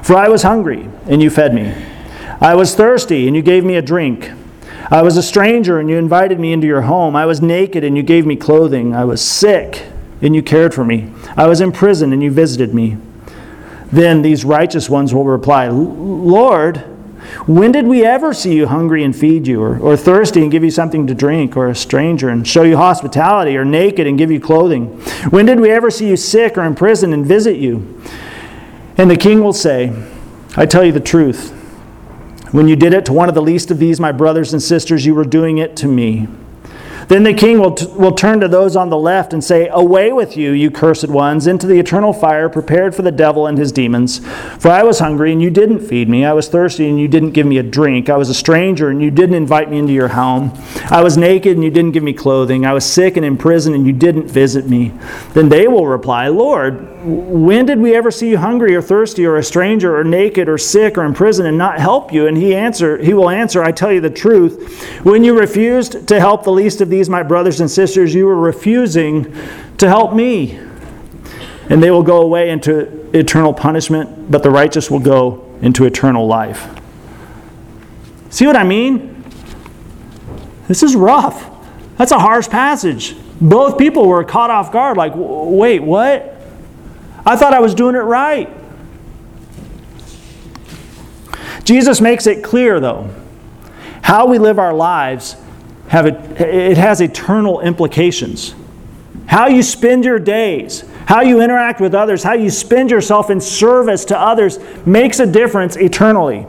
For 0.03 0.15
I 0.15 0.29
was 0.29 0.43
hungry, 0.43 0.87
and 1.07 1.23
you 1.23 1.31
fed 1.31 1.55
me. 1.55 1.73
I 2.39 2.53
was 2.53 2.75
thirsty, 2.75 3.25
and 3.25 3.35
you 3.35 3.41
gave 3.41 3.65
me 3.65 3.77
a 3.77 3.81
drink. 3.81 4.31
I 4.89 5.01
was 5.01 5.17
a 5.17 5.23
stranger, 5.23 5.79
and 5.79 5.89
you 5.89 5.97
invited 5.97 6.39
me 6.39 6.53
into 6.53 6.67
your 6.67 6.81
home. 6.81 7.15
I 7.15 7.25
was 7.25 7.41
naked, 7.41 7.83
and 7.83 7.95
you 7.95 8.03
gave 8.03 8.25
me 8.25 8.35
clothing. 8.35 8.95
I 8.95 9.05
was 9.05 9.21
sick, 9.21 9.85
and 10.21 10.35
you 10.35 10.41
cared 10.41 10.73
for 10.73 10.83
me. 10.83 11.11
I 11.37 11.47
was 11.47 11.61
in 11.61 11.71
prison, 11.71 12.13
and 12.13 12.23
you 12.23 12.31
visited 12.31 12.73
me. 12.73 12.97
Then 13.91 14.21
these 14.21 14.45
righteous 14.45 14.89
ones 14.89 15.13
will 15.13 15.25
reply, 15.25 15.67
Lord, 15.67 16.77
when 17.45 17.71
did 17.71 17.87
we 17.87 18.03
ever 18.05 18.33
see 18.33 18.55
you 18.55 18.67
hungry 18.67 19.03
and 19.03 19.15
feed 19.15 19.47
you, 19.47 19.61
or, 19.61 19.77
or 19.77 19.95
thirsty 19.95 20.41
and 20.41 20.51
give 20.51 20.63
you 20.63 20.71
something 20.71 21.07
to 21.07 21.13
drink, 21.13 21.55
or 21.55 21.67
a 21.67 21.75
stranger 21.75 22.29
and 22.29 22.47
show 22.47 22.63
you 22.63 22.77
hospitality, 22.77 23.55
or 23.55 23.63
naked 23.63 24.07
and 24.07 24.17
give 24.17 24.31
you 24.31 24.39
clothing? 24.39 24.87
When 25.29 25.45
did 25.45 25.59
we 25.59 25.69
ever 25.69 25.91
see 25.91 26.07
you 26.07 26.17
sick 26.17 26.57
or 26.57 26.63
in 26.63 26.75
prison 26.75 27.13
and 27.13 27.25
visit 27.25 27.57
you? 27.57 28.01
And 28.97 29.09
the 29.09 29.17
king 29.17 29.41
will 29.41 29.53
say, 29.53 29.93
I 30.55 30.65
tell 30.65 30.83
you 30.83 30.91
the 30.91 30.99
truth. 30.99 31.57
When 32.51 32.67
you 32.67 32.75
did 32.75 32.93
it 32.93 33.05
to 33.05 33.13
one 33.13 33.29
of 33.29 33.35
the 33.35 33.41
least 33.41 33.71
of 33.71 33.79
these, 33.79 33.99
my 33.99 34.11
brothers 34.11 34.51
and 34.51 34.61
sisters, 34.61 35.05
you 35.05 35.15
were 35.15 35.23
doing 35.23 35.57
it 35.57 35.75
to 35.77 35.87
me. 35.87 36.27
Then 37.07 37.23
the 37.23 37.33
king 37.33 37.59
will, 37.59 37.73
t- 37.73 37.87
will 37.87 38.13
turn 38.13 38.39
to 38.39 38.47
those 38.47 38.75
on 38.75 38.89
the 38.89 38.97
left 38.97 39.33
and 39.33 39.43
say, 39.43 39.67
Away 39.69 40.13
with 40.13 40.37
you, 40.37 40.51
you 40.51 40.71
cursed 40.71 41.09
ones, 41.09 41.47
into 41.47 41.67
the 41.67 41.79
eternal 41.79 42.13
fire 42.13 42.47
prepared 42.47 42.95
for 42.95 43.01
the 43.01 43.11
devil 43.11 43.47
and 43.47 43.57
his 43.57 43.71
demons. 43.71 44.19
For 44.59 44.69
I 44.69 44.83
was 44.83 44.99
hungry, 44.99 45.31
and 45.31 45.41
you 45.41 45.49
didn't 45.49 45.79
feed 45.79 46.07
me. 46.07 46.23
I 46.23 46.33
was 46.33 46.47
thirsty, 46.47 46.87
and 46.87 46.99
you 46.99 47.07
didn't 47.07 47.31
give 47.31 47.45
me 47.45 47.57
a 47.57 47.63
drink. 47.63 48.09
I 48.09 48.17
was 48.17 48.29
a 48.29 48.33
stranger, 48.33 48.89
and 48.89 49.01
you 49.01 49.11
didn't 49.11 49.35
invite 49.35 49.69
me 49.69 49.77
into 49.77 49.93
your 49.93 50.09
home. 50.09 50.53
I 50.89 51.01
was 51.03 51.17
naked, 51.17 51.57
and 51.57 51.63
you 51.63 51.71
didn't 51.71 51.91
give 51.91 52.03
me 52.03 52.13
clothing. 52.13 52.65
I 52.65 52.73
was 52.73 52.85
sick 52.85 53.17
and 53.17 53.25
in 53.25 53.37
prison, 53.37 53.73
and 53.73 53.85
you 53.85 53.93
didn't 53.93 54.27
visit 54.27 54.69
me. 54.69 54.93
Then 55.33 55.49
they 55.49 55.67
will 55.67 55.87
reply, 55.87 56.27
Lord, 56.27 56.90
when 57.03 57.65
did 57.65 57.79
we 57.79 57.95
ever 57.95 58.11
see 58.11 58.29
you 58.29 58.37
hungry 58.37 58.75
or 58.75 58.81
thirsty 58.81 59.25
or 59.25 59.37
a 59.37 59.43
stranger 59.43 59.97
or 59.97 60.03
naked 60.03 60.47
or 60.47 60.57
sick 60.57 60.97
or 60.97 61.03
in 61.03 61.13
prison 61.13 61.45
and 61.45 61.57
not 61.57 61.79
help 61.79 62.13
you? 62.13 62.27
And 62.27 62.37
he 62.37 62.55
answer, 62.55 62.97
he 62.97 63.13
will 63.13 63.29
answer, 63.29 63.63
I 63.63 63.71
tell 63.71 63.91
you 63.91 64.01
the 64.01 64.09
truth. 64.09 65.01
When 65.03 65.23
you 65.23 65.37
refused 65.37 66.07
to 66.07 66.19
help 66.19 66.43
the 66.43 66.51
least 66.51 66.81
of 66.81 66.89
these, 66.89 67.09
my 67.09 67.23
brothers 67.23 67.59
and 67.59 67.69
sisters, 67.69 68.13
you 68.13 68.25
were 68.25 68.39
refusing 68.39 69.35
to 69.77 69.87
help 69.87 70.13
me. 70.13 70.59
And 71.69 71.81
they 71.81 71.91
will 71.91 72.03
go 72.03 72.21
away 72.21 72.49
into 72.49 73.09
eternal 73.17 73.53
punishment, 73.53 74.29
but 74.29 74.43
the 74.43 74.51
righteous 74.51 74.91
will 74.91 74.99
go 74.99 75.49
into 75.61 75.85
eternal 75.85 76.27
life. 76.27 76.69
See 78.29 78.45
what 78.45 78.55
I 78.55 78.63
mean? 78.63 79.23
This 80.67 80.83
is 80.83 80.95
rough. 80.95 81.49
That's 81.97 82.11
a 82.11 82.19
harsh 82.19 82.47
passage. 82.47 83.15
Both 83.39 83.77
people 83.77 84.07
were 84.07 84.23
caught 84.23 84.49
off 84.49 84.71
guard, 84.71 84.97
like, 84.97 85.13
wait, 85.15 85.79
what? 85.79 86.30
I 87.25 87.35
thought 87.35 87.53
I 87.53 87.59
was 87.59 87.75
doing 87.75 87.95
it 87.95 87.99
right. 87.99 88.49
Jesus 91.63 92.01
makes 92.01 92.27
it 92.27 92.43
clear, 92.43 92.79
though, 92.79 93.09
how 94.01 94.25
we 94.27 94.39
live 94.39 94.57
our 94.59 94.73
lives 94.73 95.35
have 95.87 96.05
it 96.05 96.15
it 96.41 96.77
has 96.77 97.01
eternal 97.01 97.59
implications. 97.59 98.55
How 99.27 99.47
you 99.47 99.61
spend 99.63 100.03
your 100.03 100.19
days, 100.19 100.83
how 101.05 101.21
you 101.21 101.41
interact 101.41 101.79
with 101.79 101.93
others, 101.93 102.23
how 102.23 102.33
you 102.33 102.49
spend 102.49 102.91
yourself 102.91 103.29
in 103.29 103.39
service 103.39 104.05
to 104.05 104.19
others 104.19 104.59
makes 104.85 105.19
a 105.19 105.25
difference 105.25 105.75
eternally. 105.75 106.45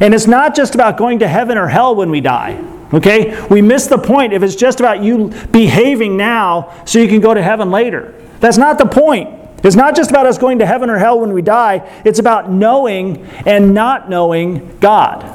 And 0.00 0.14
it's 0.14 0.26
not 0.26 0.54
just 0.54 0.74
about 0.74 0.96
going 0.98 1.20
to 1.20 1.28
heaven 1.28 1.56
or 1.56 1.68
hell 1.68 1.94
when 1.94 2.10
we 2.10 2.20
die. 2.20 2.62
Okay? 2.92 3.42
We 3.48 3.62
miss 3.62 3.86
the 3.86 3.98
point 3.98 4.32
if 4.32 4.42
it's 4.42 4.56
just 4.56 4.80
about 4.80 5.02
you 5.02 5.28
behaving 5.50 6.16
now 6.16 6.82
so 6.84 6.98
you 6.98 7.08
can 7.08 7.20
go 7.20 7.32
to 7.34 7.42
heaven 7.42 7.70
later. 7.70 8.14
That's 8.40 8.58
not 8.58 8.78
the 8.78 8.86
point. 8.86 9.45
It's 9.64 9.76
not 9.76 9.96
just 9.96 10.10
about 10.10 10.26
us 10.26 10.38
going 10.38 10.58
to 10.60 10.66
heaven 10.66 10.90
or 10.90 10.98
hell 10.98 11.20
when 11.20 11.32
we 11.32 11.42
die, 11.42 11.88
it's 12.04 12.18
about 12.18 12.50
knowing 12.50 13.24
and 13.46 13.74
not 13.74 14.08
knowing 14.08 14.78
God. 14.78 15.32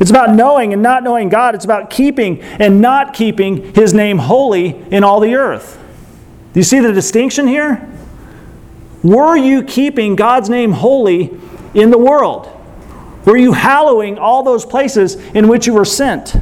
It's 0.00 0.10
about 0.10 0.34
knowing 0.34 0.72
and 0.72 0.82
not 0.82 1.02
knowing 1.02 1.28
God. 1.28 1.54
It's 1.54 1.64
about 1.64 1.90
keeping 1.90 2.40
and 2.42 2.80
not 2.80 3.14
keeping 3.14 3.74
His 3.74 3.94
name 3.94 4.18
holy 4.18 4.68
in 4.90 5.04
all 5.04 5.20
the 5.20 5.34
earth. 5.34 5.78
Do 6.52 6.60
you 6.60 6.64
see 6.64 6.80
the 6.80 6.92
distinction 6.92 7.46
here? 7.46 7.92
Were 9.02 9.36
you 9.36 9.62
keeping 9.62 10.16
God's 10.16 10.48
name 10.48 10.72
holy 10.72 11.38
in 11.74 11.90
the 11.90 11.98
world? 11.98 12.50
Were 13.24 13.36
you 13.36 13.52
hallowing 13.52 14.18
all 14.18 14.42
those 14.42 14.64
places 14.64 15.16
in 15.34 15.48
which 15.48 15.66
you 15.66 15.74
were 15.74 15.84
sent? 15.84 16.36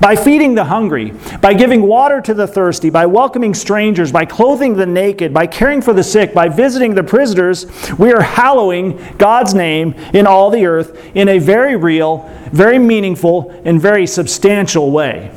By 0.00 0.14
feeding 0.14 0.54
the 0.54 0.64
hungry, 0.64 1.12
by 1.40 1.54
giving 1.54 1.82
water 1.82 2.20
to 2.20 2.34
the 2.34 2.46
thirsty, 2.46 2.90
by 2.90 3.06
welcoming 3.06 3.54
strangers, 3.54 4.12
by 4.12 4.24
clothing 4.24 4.74
the 4.74 4.86
naked, 4.86 5.32
by 5.32 5.46
caring 5.46 5.80
for 5.80 5.92
the 5.92 6.02
sick, 6.02 6.34
by 6.34 6.48
visiting 6.48 6.94
the 6.94 7.02
prisoners, 7.02 7.66
we 7.98 8.12
are 8.12 8.22
hallowing 8.22 9.02
God's 9.16 9.54
name 9.54 9.94
in 10.12 10.26
all 10.26 10.50
the 10.50 10.66
earth 10.66 11.02
in 11.14 11.28
a 11.28 11.38
very 11.38 11.76
real, 11.76 12.30
very 12.52 12.78
meaningful, 12.78 13.50
and 13.64 13.80
very 13.80 14.06
substantial 14.06 14.90
way. 14.90 15.30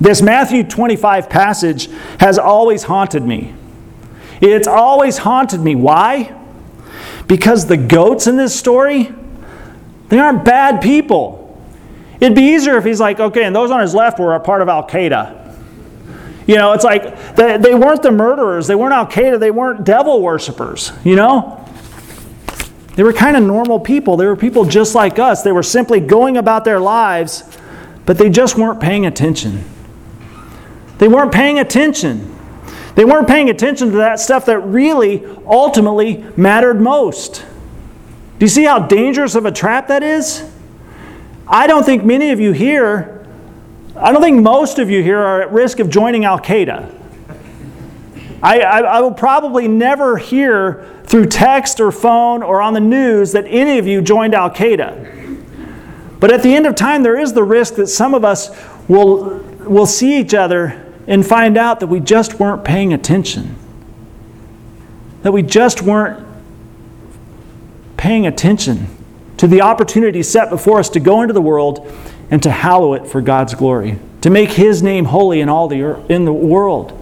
This 0.00 0.22
Matthew 0.22 0.62
25 0.62 1.28
passage 1.28 1.90
has 2.20 2.38
always 2.38 2.84
haunted 2.84 3.22
me. 3.22 3.54
It's 4.40 4.66
always 4.66 5.18
haunted 5.18 5.60
me. 5.60 5.74
Why? 5.74 6.34
Because 7.26 7.66
the 7.66 7.76
goats 7.76 8.26
in 8.26 8.36
this 8.36 8.58
story, 8.58 9.12
they 10.08 10.18
aren't 10.18 10.44
bad 10.44 10.80
people. 10.80 11.39
It'd 12.20 12.34
be 12.34 12.54
easier 12.54 12.76
if 12.76 12.84
he's 12.84 13.00
like, 13.00 13.18
okay, 13.18 13.44
and 13.44 13.56
those 13.56 13.70
on 13.70 13.80
his 13.80 13.94
left 13.94 14.18
were 14.18 14.34
a 14.34 14.40
part 14.40 14.60
of 14.60 14.68
Al 14.68 14.86
Qaeda. 14.86 15.36
You 16.46 16.56
know, 16.56 16.72
it's 16.72 16.84
like 16.84 17.36
they, 17.36 17.56
they 17.58 17.74
weren't 17.74 18.02
the 18.02 18.10
murderers, 18.10 18.66
they 18.66 18.74
weren't 18.74 18.92
Al 18.92 19.06
Qaeda, 19.06 19.38
they 19.38 19.50
weren't 19.50 19.84
devil 19.84 20.20
worshippers, 20.20 20.92
you 21.04 21.16
know? 21.16 21.56
They 22.96 23.04
were 23.04 23.12
kind 23.12 23.36
of 23.36 23.42
normal 23.42 23.80
people. 23.80 24.16
They 24.16 24.26
were 24.26 24.36
people 24.36 24.64
just 24.64 24.94
like 24.94 25.18
us. 25.18 25.42
They 25.42 25.52
were 25.52 25.62
simply 25.62 26.00
going 26.00 26.36
about 26.36 26.64
their 26.64 26.80
lives, 26.80 27.44
but 28.04 28.18
they 28.18 28.28
just 28.28 28.58
weren't 28.58 28.80
paying 28.80 29.06
attention. 29.06 29.64
They 30.98 31.08
weren't 31.08 31.32
paying 31.32 31.60
attention. 31.60 32.36
They 32.96 33.04
weren't 33.04 33.28
paying 33.28 33.48
attention 33.48 33.92
to 33.92 33.96
that 33.98 34.20
stuff 34.20 34.44
that 34.46 34.58
really, 34.58 35.24
ultimately 35.46 36.24
mattered 36.36 36.80
most. 36.80 37.46
Do 38.38 38.44
you 38.44 38.48
see 38.48 38.64
how 38.64 38.80
dangerous 38.80 39.34
of 39.34 39.46
a 39.46 39.52
trap 39.52 39.88
that 39.88 40.02
is? 40.02 40.49
I 41.50 41.66
don't 41.66 41.84
think 41.84 42.04
many 42.04 42.30
of 42.30 42.38
you 42.38 42.52
here, 42.52 43.26
I 43.96 44.12
don't 44.12 44.22
think 44.22 44.40
most 44.40 44.78
of 44.78 44.88
you 44.88 45.02
here 45.02 45.18
are 45.18 45.42
at 45.42 45.50
risk 45.50 45.80
of 45.80 45.90
joining 45.90 46.24
Al 46.24 46.38
Qaeda. 46.38 46.94
I, 48.40 48.60
I, 48.60 48.78
I, 48.78 49.00
will 49.00 49.12
probably 49.12 49.66
never 49.66 50.16
hear 50.16 50.88
through 51.04 51.26
text 51.26 51.80
or 51.80 51.90
phone 51.90 52.44
or 52.44 52.62
on 52.62 52.72
the 52.72 52.80
news 52.80 53.32
that 53.32 53.44
any 53.48 53.78
of 53.78 53.86
you 53.88 54.00
joined 54.00 54.32
Al 54.32 54.48
Qaeda. 54.48 55.40
But 56.20 56.32
at 56.32 56.44
the 56.44 56.54
end 56.54 56.66
of 56.66 56.76
time, 56.76 57.02
there 57.02 57.18
is 57.18 57.32
the 57.32 57.42
risk 57.42 57.74
that 57.74 57.88
some 57.88 58.14
of 58.14 58.24
us 58.24 58.50
will, 58.86 59.40
will 59.66 59.86
see 59.86 60.20
each 60.20 60.34
other 60.34 60.86
and 61.08 61.26
find 61.26 61.58
out 61.58 61.80
that 61.80 61.88
we 61.88 61.98
just 61.98 62.38
weren't 62.38 62.64
paying 62.64 62.92
attention. 62.92 63.56
That 65.22 65.32
we 65.32 65.42
just 65.42 65.82
weren't 65.82 66.24
paying 67.96 68.24
attention 68.26 68.86
to 69.40 69.46
the 69.46 69.62
opportunity 69.62 70.22
set 70.22 70.50
before 70.50 70.78
us 70.78 70.90
to 70.90 71.00
go 71.00 71.22
into 71.22 71.32
the 71.32 71.40
world 71.40 71.90
and 72.30 72.42
to 72.42 72.50
hallow 72.50 72.92
it 72.92 73.06
for 73.06 73.22
God's 73.22 73.54
glory, 73.54 73.98
to 74.20 74.28
make 74.28 74.50
His 74.50 74.82
name 74.82 75.06
holy 75.06 75.40
in 75.40 75.48
all 75.48 75.66
the 75.66 75.80
earth, 75.80 76.10
in 76.10 76.26
the 76.26 76.32
world. 76.32 76.92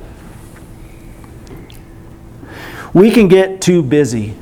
We 2.94 3.11
can 3.11 3.27
get 3.27 3.61
too 3.61 3.83
busy. 3.83 4.37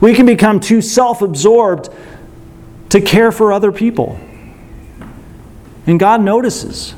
We 0.00 0.14
can 0.14 0.24
become 0.24 0.60
too 0.60 0.80
self-absorbed 0.80 1.90
to 2.88 3.02
care 3.02 3.30
for 3.30 3.52
other 3.52 3.70
people. 3.70 4.18
And 5.86 6.00
God 6.00 6.22
notices. 6.22 6.94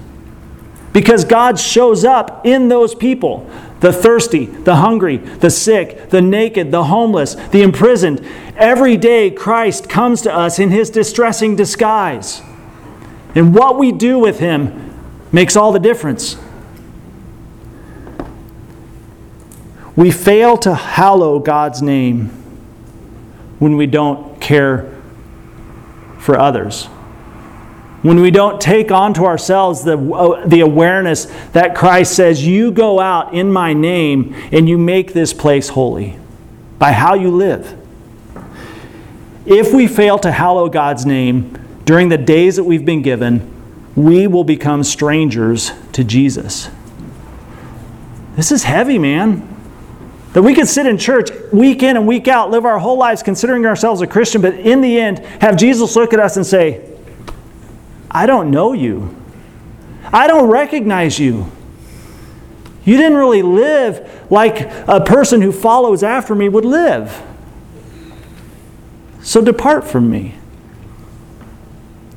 Because 0.93 1.25
God 1.25 1.59
shows 1.59 2.05
up 2.05 2.47
in 2.47 2.69
those 2.69 2.95
people 2.95 3.51
the 3.83 3.93
thirsty, 3.93 4.47
the 4.47 4.77
hungry, 4.77 5.17
the 5.17 5.51
sick, 5.51 6.09
the 6.11 6.23
naked, 6.23 6.71
the 6.71 6.85
homeless, 6.85 7.35
the 7.35 7.63
imprisoned. 7.63 8.25
Every 8.57 8.97
day, 8.97 9.31
Christ 9.31 9.89
comes 9.89 10.23
to 10.23 10.33
us 10.33 10.61
in 10.61 10.71
his 10.71 10.89
distressing 10.89 11.57
disguise. 11.57 12.43
And 13.35 13.55
what 13.55 13.79
we 13.79 13.91
do 13.91 14.21
with 14.21 14.39
him 14.39 14.95
makes 15.33 15.57
all 15.57 15.73
the 15.73 15.81
difference. 15.81 16.37
We 19.97 20.11
fail 20.13 20.57
to 20.59 20.75
hallow 20.75 21.41
God's 21.41 21.83
name 21.83 22.29
when 23.59 23.77
we 23.77 23.87
don't 23.87 24.41
care 24.41 24.97
for 26.19 26.39
others 26.39 26.89
when 28.03 28.21
we 28.21 28.31
don't 28.31 28.61
take 28.61 28.91
onto 28.91 29.25
ourselves 29.25 29.85
the, 29.85 29.97
uh, 29.97 30.47
the 30.47 30.61
awareness 30.61 31.27
that 31.53 31.75
Christ 31.77 32.15
says, 32.15 32.45
You 32.45 32.73
go 32.73 33.01
out 33.01 33.33
in 33.33 33.53
my 33.53 33.73
name 33.73 34.35
and 34.51 34.69
you 34.69 34.77
make 34.77 35.13
this 35.13 35.33
place 35.33 35.69
holy 35.69 36.19
by 36.79 36.93
how 36.93 37.15
you 37.15 37.31
live. 37.31 37.79
If 39.47 39.73
we 39.73 39.87
fail 39.87 40.19
to 40.21 40.31
hallow 40.31 40.69
God's 40.69 41.07
name 41.07 41.59
during 41.85 42.09
the 42.09 42.19
days 42.19 42.57
that 42.57 42.65
we've 42.65 42.85
been 42.85 43.03
given, 43.03 43.49
we 43.95 44.27
will 44.27 44.45
become 44.45 44.83
strangers 44.83 45.71
to 45.93 46.03
Jesus. 46.03 46.71
This 48.35 48.51
is 48.51 48.65
heavy, 48.65 48.99
man. 48.99 49.49
That 50.33 50.43
we 50.43 50.55
could 50.55 50.67
sit 50.67 50.87
in 50.87 50.97
church 50.97 51.29
week 51.53 51.83
in 51.83 51.97
and 51.97 52.07
week 52.07 52.27
out, 52.27 52.51
live 52.51 52.65
our 52.65 52.79
whole 52.79 52.97
lives 52.97 53.23
considering 53.23 53.67
ourselves 53.67 54.01
a 54.01 54.07
Christian, 54.07 54.41
but 54.41 54.55
in 54.55 54.81
the 54.81 54.99
end, 54.99 55.19
have 55.41 55.57
Jesus 55.57 55.95
look 55.95 56.15
at 56.15 56.21
us 56.21 56.37
and 56.37 56.47
say, 56.47 56.92
I 58.13 58.27
don't 58.27 58.51
know 58.51 58.75
you. 58.75 59.17
I 60.13 60.27
don't 60.27 60.49
recognize 60.49 61.19
you. 61.19 61.51
You 62.85 62.97
didn't 62.97 63.17
really 63.17 63.43
live 63.43 64.31
like 64.31 64.61
a 64.87 65.01
person 65.01 65.41
who 65.41 65.51
follows 65.51 66.03
after 66.03 66.35
me 66.35 66.49
would 66.49 66.65
live. 66.65 67.23
So 69.23 69.41
depart 69.41 69.85
from 69.85 70.11
me. 70.11 70.35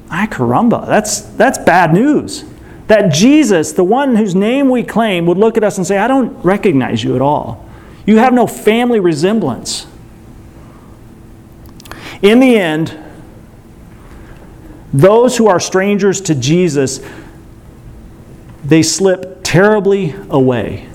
Ay 0.10 0.28
caramba, 0.28 0.86
that's, 0.86 1.22
that's 1.22 1.58
bad 1.60 1.94
news. 1.94 2.44
That 2.88 3.14
Jesus, 3.14 3.72
the 3.72 3.84
one 3.84 4.16
whose 4.16 4.36
name 4.36 4.70
we 4.70 4.84
claim, 4.84 5.26
would 5.26 5.38
look 5.38 5.56
at 5.58 5.64
us 5.64 5.78
and 5.78 5.88
say, 5.88 5.98
I 5.98 6.08
don't 6.08 6.34
recognize 6.44 7.04
you 7.04 7.16
at 7.16 7.22
all. 7.22 7.68
You 8.06 8.18
have 8.18 8.34
no 8.34 8.46
family 8.46 9.00
resemblance. 9.00 9.88
In 12.22 12.40
the 12.40 12.58
end, 12.58 12.98
those 14.96 15.36
who 15.36 15.48
are 15.48 15.60
strangers 15.60 16.22
to 16.22 16.34
Jesus, 16.34 17.02
they 18.64 18.82
slip 18.82 19.42
terribly 19.44 20.16
away. 20.30 20.88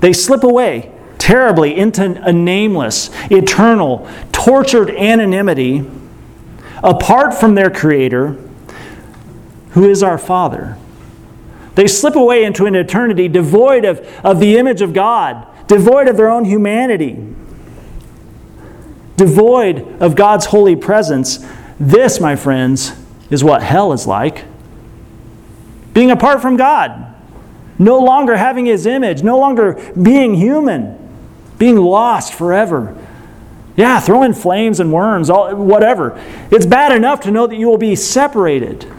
They 0.00 0.12
slip 0.12 0.44
away 0.44 0.92
terribly 1.16 1.74
into 1.74 2.22
a 2.22 2.30
nameless, 2.30 3.08
eternal, 3.30 4.06
tortured 4.32 4.90
anonymity 4.90 5.88
apart 6.84 7.32
from 7.32 7.54
their 7.54 7.70
Creator, 7.70 8.36
who 9.70 9.88
is 9.88 10.02
our 10.02 10.18
Father. 10.18 10.76
They 11.74 11.86
slip 11.86 12.16
away 12.16 12.44
into 12.44 12.66
an 12.66 12.74
eternity 12.74 13.28
devoid 13.28 13.86
of, 13.86 14.06
of 14.22 14.40
the 14.40 14.58
image 14.58 14.82
of 14.82 14.92
God, 14.92 15.46
devoid 15.68 16.06
of 16.06 16.18
their 16.18 16.28
own 16.28 16.44
humanity, 16.44 17.16
devoid 19.16 20.02
of 20.02 20.14
God's 20.16 20.46
holy 20.46 20.76
presence. 20.76 21.44
This, 21.80 22.20
my 22.20 22.36
friends, 22.36 22.92
is 23.30 23.42
what 23.42 23.62
hell 23.62 23.92
is 23.92 24.06
like. 24.06 24.44
Being 25.92 26.10
apart 26.10 26.42
from 26.42 26.56
God, 26.56 27.14
no 27.78 27.98
longer 27.98 28.36
having 28.36 28.66
His 28.66 28.86
image, 28.86 29.22
no 29.22 29.38
longer 29.38 29.92
being 30.00 30.34
human, 30.34 30.96
being 31.58 31.76
lost 31.76 32.34
forever. 32.34 32.96
Yeah, 33.76 34.00
throw 34.00 34.22
in 34.22 34.32
flames 34.32 34.80
and 34.80 34.92
worms, 34.92 35.28
all, 35.28 35.54
whatever. 35.54 36.22
It's 36.50 36.64
bad 36.64 36.92
enough 36.92 37.20
to 37.20 37.30
know 37.30 37.46
that 37.46 37.56
you 37.56 37.68
will 37.68 37.78
be 37.78 37.94
separated, 37.94 38.90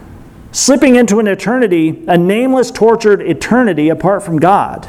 slipping 0.51 0.95
into 0.95 1.19
an 1.19 1.27
eternity, 1.27 2.03
a 2.07 2.17
nameless, 2.17 2.69
tortured 2.69 3.21
eternity 3.21 3.89
apart 3.89 4.23
from 4.23 4.37
God. 4.37 4.87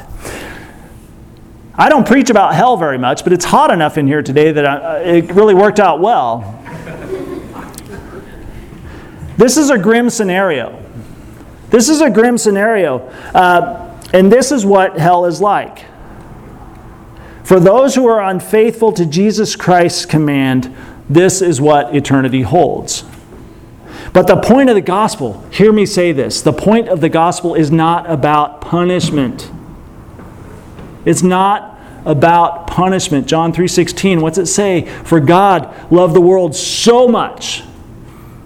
I 1.73 1.87
don't 1.87 2.05
preach 2.05 2.29
about 2.29 2.53
hell 2.53 2.75
very 2.75 2.97
much, 2.97 3.23
but 3.23 3.33
it's 3.33 3.45
hot 3.45 3.71
enough 3.71 3.97
in 3.97 4.05
here 4.05 4.21
today 4.21 4.51
that 4.51 4.65
I, 4.65 4.99
it 4.99 5.31
really 5.31 5.55
worked 5.55 5.79
out 5.79 6.01
well. 6.01 6.58
This 9.39 9.55
is 9.55 9.69
a 9.69 9.77
grim 9.77 10.09
scenario. 10.09 10.83
This 11.69 11.87
is 11.87 12.01
a 12.01 12.09
grim 12.09 12.37
scenario. 12.37 12.99
Uh, 13.33 13.97
and 14.11 14.29
this 14.29 14.51
is 14.51 14.65
what 14.65 14.99
hell 14.99 15.23
is 15.23 15.39
like. 15.39 15.85
For 17.45 17.57
those 17.57 17.95
who 17.95 18.05
are 18.05 18.21
unfaithful 18.21 18.91
to 18.91 19.05
Jesus 19.05 19.55
Christ's 19.55 20.05
command, 20.05 20.75
this 21.09 21.41
is 21.41 21.61
what 21.61 21.95
eternity 21.95 22.41
holds. 22.41 23.05
But 24.11 24.27
the 24.27 24.35
point 24.35 24.69
of 24.69 24.75
the 24.75 24.81
gospel, 24.81 25.41
hear 25.51 25.71
me 25.71 25.85
say 25.85 26.11
this 26.11 26.41
the 26.41 26.51
point 26.51 26.89
of 26.89 26.99
the 26.99 27.07
gospel 27.07 27.55
is 27.55 27.71
not 27.71 28.09
about 28.09 28.59
punishment. 28.59 29.49
It's 31.05 31.23
not 31.23 31.79
about 32.03 32.67
punishment. 32.67 33.25
John 33.25 33.53
3:16, 33.53 34.19
what's 34.19 34.37
it 34.37 34.47
say? 34.47 34.81
For 35.05 35.21
God 35.21 35.73
loved 35.89 36.13
the 36.13 36.21
world 36.21 36.57
so 36.57 37.07
much 37.07 37.63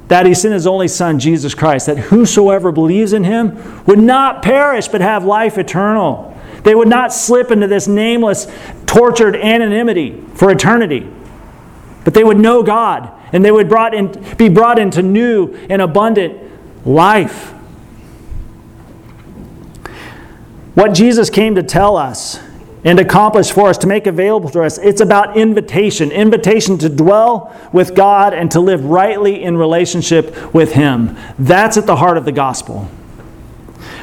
that 0.07 0.25
he 0.25 0.33
sent 0.33 0.53
his 0.53 0.67
only 0.67 0.87
son 0.87 1.19
Jesus 1.19 1.55
Christ 1.55 1.87
that 1.87 1.97
whosoever 1.97 2.71
believes 2.71 3.13
in 3.13 3.23
him 3.23 3.85
would 3.85 3.99
not 3.99 4.41
perish 4.41 4.87
but 4.87 5.01
have 5.01 5.25
life 5.25 5.57
eternal. 5.57 6.37
They 6.63 6.75
would 6.75 6.87
not 6.87 7.13
slip 7.13 7.51
into 7.51 7.67
this 7.67 7.87
nameless, 7.87 8.47
tortured 8.85 9.35
anonymity 9.35 10.21
for 10.35 10.51
eternity. 10.51 11.09
But 12.03 12.13
they 12.13 12.23
would 12.23 12.37
know 12.37 12.63
God 12.63 13.11
and 13.33 13.43
they 13.43 13.51
would 13.51 13.69
brought 13.69 13.93
in, 13.93 14.35
be 14.37 14.49
brought 14.49 14.77
into 14.79 15.01
new 15.01 15.53
and 15.69 15.81
abundant 15.81 16.37
life. 16.85 17.51
What 20.75 20.93
Jesus 20.93 21.29
came 21.29 21.55
to 21.55 21.63
tell 21.63 21.97
us 21.97 22.39
and 22.83 22.99
accomplish 22.99 23.51
for 23.51 23.69
us, 23.69 23.77
to 23.79 23.87
make 23.87 24.07
available 24.07 24.49
to 24.49 24.63
us, 24.63 24.77
it's 24.77 25.01
about 25.01 25.37
invitation 25.37 26.11
invitation 26.11 26.77
to 26.79 26.89
dwell 26.89 27.55
with 27.71 27.95
God 27.95 28.33
and 28.33 28.51
to 28.51 28.59
live 28.59 28.85
rightly 28.85 29.43
in 29.43 29.57
relationship 29.57 30.53
with 30.53 30.73
Him. 30.73 31.17
That's 31.39 31.77
at 31.77 31.85
the 31.85 31.95
heart 31.95 32.17
of 32.17 32.25
the 32.25 32.31
gospel. 32.31 32.89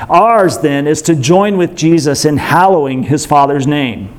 Ours, 0.08 0.58
then, 0.58 0.86
is 0.86 1.02
to 1.02 1.14
join 1.14 1.58
with 1.58 1.76
Jesus 1.76 2.24
in 2.24 2.38
hallowing 2.38 3.02
his 3.02 3.26
Father's 3.26 3.66
name. 3.66 4.16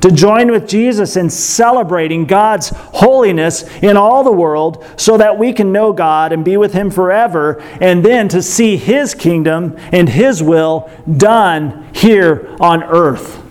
To 0.00 0.10
join 0.10 0.50
with 0.50 0.66
Jesus 0.66 1.16
in 1.16 1.30
celebrating 1.30 2.26
God's 2.26 2.70
holiness 2.70 3.62
in 3.82 3.96
all 3.96 4.24
the 4.24 4.32
world 4.32 4.84
so 4.96 5.16
that 5.18 5.38
we 5.38 5.52
can 5.52 5.70
know 5.70 5.92
God 5.92 6.32
and 6.32 6.44
be 6.44 6.56
with 6.56 6.72
Him 6.72 6.90
forever, 6.90 7.60
and 7.80 8.04
then 8.04 8.28
to 8.30 8.42
see 8.42 8.76
His 8.76 9.14
kingdom 9.14 9.76
and 9.92 10.08
His 10.08 10.42
will 10.42 10.90
done 11.16 11.88
here 11.94 12.56
on 12.58 12.82
earth. 12.82 13.41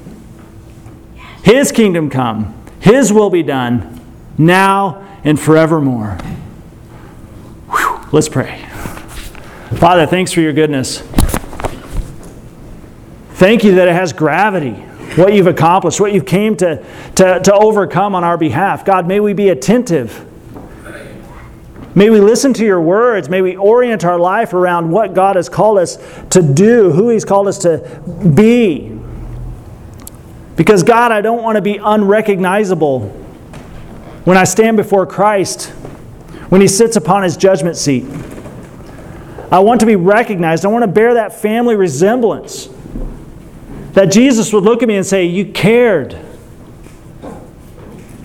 His 1.43 1.71
kingdom 1.71 2.09
come, 2.09 2.53
His 2.79 3.11
will 3.11 3.29
be 3.29 3.43
done 3.43 3.99
now 4.37 5.07
and 5.23 5.39
forevermore. 5.39 6.17
Whew. 7.69 7.99
Let's 8.11 8.29
pray. 8.29 8.65
Father, 9.75 10.05
thanks 10.05 10.31
for 10.31 10.41
your 10.41 10.53
goodness. 10.53 10.99
Thank 13.33 13.63
you 13.63 13.75
that 13.75 13.87
it 13.87 13.93
has 13.93 14.13
gravity, 14.13 14.73
what 15.15 15.33
you've 15.33 15.47
accomplished, 15.47 15.99
what 15.99 16.13
you 16.13 16.21
came 16.21 16.55
to, 16.57 16.85
to, 17.15 17.39
to 17.39 17.53
overcome 17.53 18.13
on 18.13 18.23
our 18.23 18.37
behalf. 18.37 18.85
God, 18.85 19.07
may 19.07 19.19
we 19.19 19.33
be 19.33 19.49
attentive. 19.49 20.27
May 21.95 22.09
we 22.09 22.19
listen 22.19 22.53
to 22.53 22.65
your 22.65 22.81
words. 22.81 23.27
May 23.29 23.41
we 23.41 23.55
orient 23.55 24.05
our 24.05 24.19
life 24.19 24.53
around 24.53 24.91
what 24.91 25.13
God 25.13 25.35
has 25.35 25.49
called 25.49 25.79
us 25.79 25.97
to 26.29 26.41
do, 26.41 26.91
who 26.91 27.09
He's 27.09 27.25
called 27.25 27.47
us 27.47 27.57
to 27.59 28.01
be. 28.35 28.90
Because, 30.61 30.83
God, 30.83 31.11
I 31.11 31.21
don't 31.21 31.41
want 31.41 31.55
to 31.55 31.61
be 31.63 31.77
unrecognizable 31.77 33.09
when 34.25 34.37
I 34.37 34.43
stand 34.43 34.77
before 34.77 35.07
Christ, 35.07 35.69
when 36.49 36.61
He 36.61 36.67
sits 36.67 36.95
upon 36.95 37.23
His 37.23 37.35
judgment 37.35 37.77
seat. 37.77 38.03
I 39.51 39.57
want 39.57 39.79
to 39.79 39.87
be 39.87 39.95
recognized. 39.95 40.63
I 40.63 40.67
want 40.67 40.83
to 40.83 40.87
bear 40.87 41.15
that 41.15 41.41
family 41.41 41.75
resemblance. 41.75 42.69
That 43.93 44.11
Jesus 44.11 44.53
would 44.53 44.63
look 44.63 44.83
at 44.83 44.87
me 44.87 44.97
and 44.97 45.03
say, 45.03 45.25
You 45.25 45.51
cared. 45.51 46.15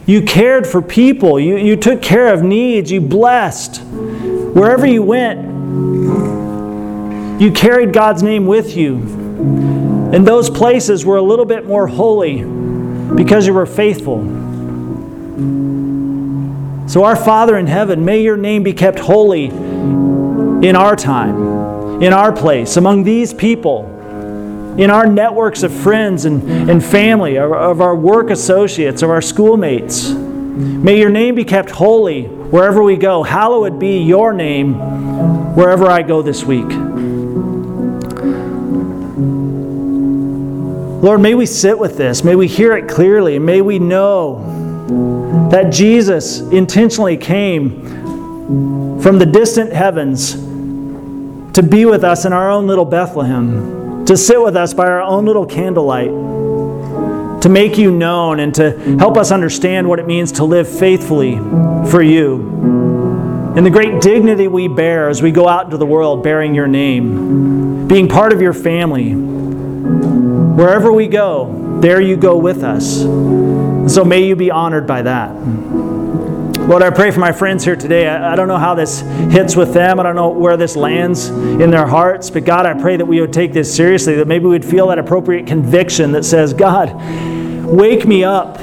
You 0.05 0.21
cared 0.21 0.67
for 0.67 0.83
people. 0.83 1.41
You, 1.41 1.57
you 1.57 1.75
took 1.75 2.03
care 2.03 2.35
of 2.35 2.43
needs. 2.43 2.93
You 2.93 3.01
blessed. 3.01 3.81
Wherever 3.81 4.85
you 4.85 5.03
went, 5.03 5.41
you 7.41 7.51
carried 7.51 7.95
God's 7.95 8.23
name 8.23 8.47
with 8.47 8.77
you. 8.77 9.96
And 10.13 10.27
those 10.27 10.49
places 10.49 11.05
were 11.05 11.17
a 11.17 11.23
little 11.23 11.45
bit 11.45 11.67
more 11.67 11.87
holy 11.87 12.45
because 13.15 13.47
you 13.47 13.55
were 13.55 13.67
faithful. 13.67 14.25
So, 16.89 17.03
our 17.03 17.17
Father 17.17 17.57
in 17.57 17.67
heaven, 17.67 18.05
may 18.05 18.23
your 18.23 18.37
name 18.37 18.63
be 18.63 18.73
kept 18.73 19.01
holy 19.01 19.47
in 19.47 20.77
our 20.77 20.95
time, 20.95 22.01
in 22.01 22.13
our 22.13 22.33
place, 22.33 22.77
among 22.77 23.03
these 23.03 23.35
people, 23.35 23.85
in 24.79 24.91
our 24.91 25.07
networks 25.07 25.63
of 25.63 25.73
friends 25.73 26.25
and, 26.25 26.71
and 26.71 26.85
family, 26.85 27.37
of, 27.37 27.53
of 27.53 27.81
our 27.81 27.97
work 27.97 28.31
associates, 28.31 29.03
of 29.03 29.11
our 29.11 29.21
schoolmates. 29.23 30.11
May 30.11 31.01
your 31.01 31.11
name 31.11 31.35
be 31.35 31.45
kept 31.45 31.71
holy 31.71 32.25
wherever 32.25 32.83
we 32.83 32.97
go. 32.97 33.23
Hallowed 33.25 33.79
be 33.79 34.03
your 34.03 34.33
name 34.33 34.75
wherever 35.55 35.87
I 35.87 36.03
go 36.03 36.23
this 36.23 36.45
week. 36.45 36.96
Lord, 41.07 41.21
may 41.21 41.37
we 41.37 41.47
sit 41.47 41.79
with 41.79 41.97
this. 41.97 42.25
May 42.25 42.35
we 42.35 42.49
hear 42.49 42.77
it 42.77 42.89
clearly. 42.89 43.39
May 43.39 43.61
we 43.61 43.79
know 43.79 45.49
that 45.53 45.73
Jesus 45.73 46.41
intentionally 46.41 47.17
came 47.17 49.01
from 49.01 49.21
the 49.21 49.25
distant 49.25 49.73
heavens 49.73 50.33
to 50.33 51.63
be 51.63 51.85
with 51.85 52.03
us 52.03 52.25
in 52.25 52.33
our 52.33 52.51
own 52.51 52.67
little 52.67 52.85
Bethlehem, 52.85 54.05
to 54.05 54.17
sit 54.17 54.43
with 54.43 54.57
us 54.57 54.75
by 54.75 54.87
our 54.87 55.01
own 55.01 55.27
little 55.27 55.47
candlelight, 55.47 56.11
to 57.43 57.49
make 57.49 57.79
you 57.79 57.93
known 57.93 58.41
and 58.41 58.53
to 58.57 58.77
help 58.99 59.17
us 59.17 59.31
understand 59.31 59.89
what 59.89 60.01
it 60.01 60.09
means 60.09 60.33
to 60.33 60.45
live 60.45 60.67
faithfully 60.69 61.37
for 61.89 62.03
you. 62.03 63.53
And 63.57 63.65
the 63.65 63.71
great 63.71 64.03
dignity 64.03 64.49
we 64.49 64.67
bear 64.67 65.09
as 65.09 65.23
we 65.23 65.31
go 65.31 65.47
out 65.47 65.67
into 65.67 65.77
the 65.77 65.87
world 65.87 66.25
bearing 66.25 66.53
your 66.53 66.67
name, 66.67 67.87
being 67.87 68.09
part 68.09 68.33
of 68.33 68.43
your 68.43 68.53
family, 68.53 69.15
Wherever 70.57 70.91
we 70.91 71.07
go, 71.07 71.79
there 71.83 72.01
you 72.01 72.17
go 72.17 72.39
with 72.39 72.63
us. 72.65 73.03
So 73.93 74.05
may 74.05 74.27
you 74.27 74.35
be 74.35 74.51
honored 74.51 74.87
by 74.87 75.03
that. 75.03 75.35
Lord, 76.67 76.83
I 76.83 76.89
pray 76.89 77.11
for 77.11 77.21
my 77.21 77.31
friends 77.31 77.63
here 77.63 77.77
today. 77.77 78.09
I, 78.09 78.33
I, 78.33 78.37
don't 78.37 78.49
know 78.49 78.57
how 78.57 78.75
this 78.75 79.01
hits 79.31 79.55
with 79.55 79.75
them. 79.75 80.01
I 80.01 80.03
don't 80.03 80.17
know 80.17 80.31
where 80.31 80.57
this 80.57 80.75
lands 80.75 81.29
in 81.29 81.71
their 81.71 81.87
hearts. 81.87 82.31
But 82.31 82.45
God, 82.47 82.65
I 82.65 82.73
pray 82.73 82.97
that 82.97 83.05
we 83.05 83.21
would 83.21 83.35
take 83.35 83.53
this 83.53 83.73
seriously, 83.73 84.15
that 84.15 84.27
maybe 84.27 84.47
we'd 84.47 84.65
feel 84.65 84.89
that 84.89 84.99
appropriate 84.99 85.47
conviction 85.47 86.11
that 86.13 86.25
says, 86.25 86.55
God, 86.55 86.93
wake 87.67 88.07
me 88.07 88.25
up. 88.25 88.59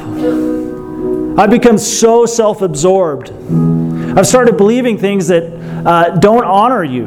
I've 1.37 1.51
become 1.51 1.77
so 1.77 2.25
self 2.25 2.61
absorbed. 2.61 3.29
I've 4.17 4.27
started 4.27 4.57
believing 4.57 4.97
things 4.97 5.27
that 5.27 5.43
uh, 5.85 6.09
don't 6.17 6.43
honor 6.43 6.83
you. 6.83 7.05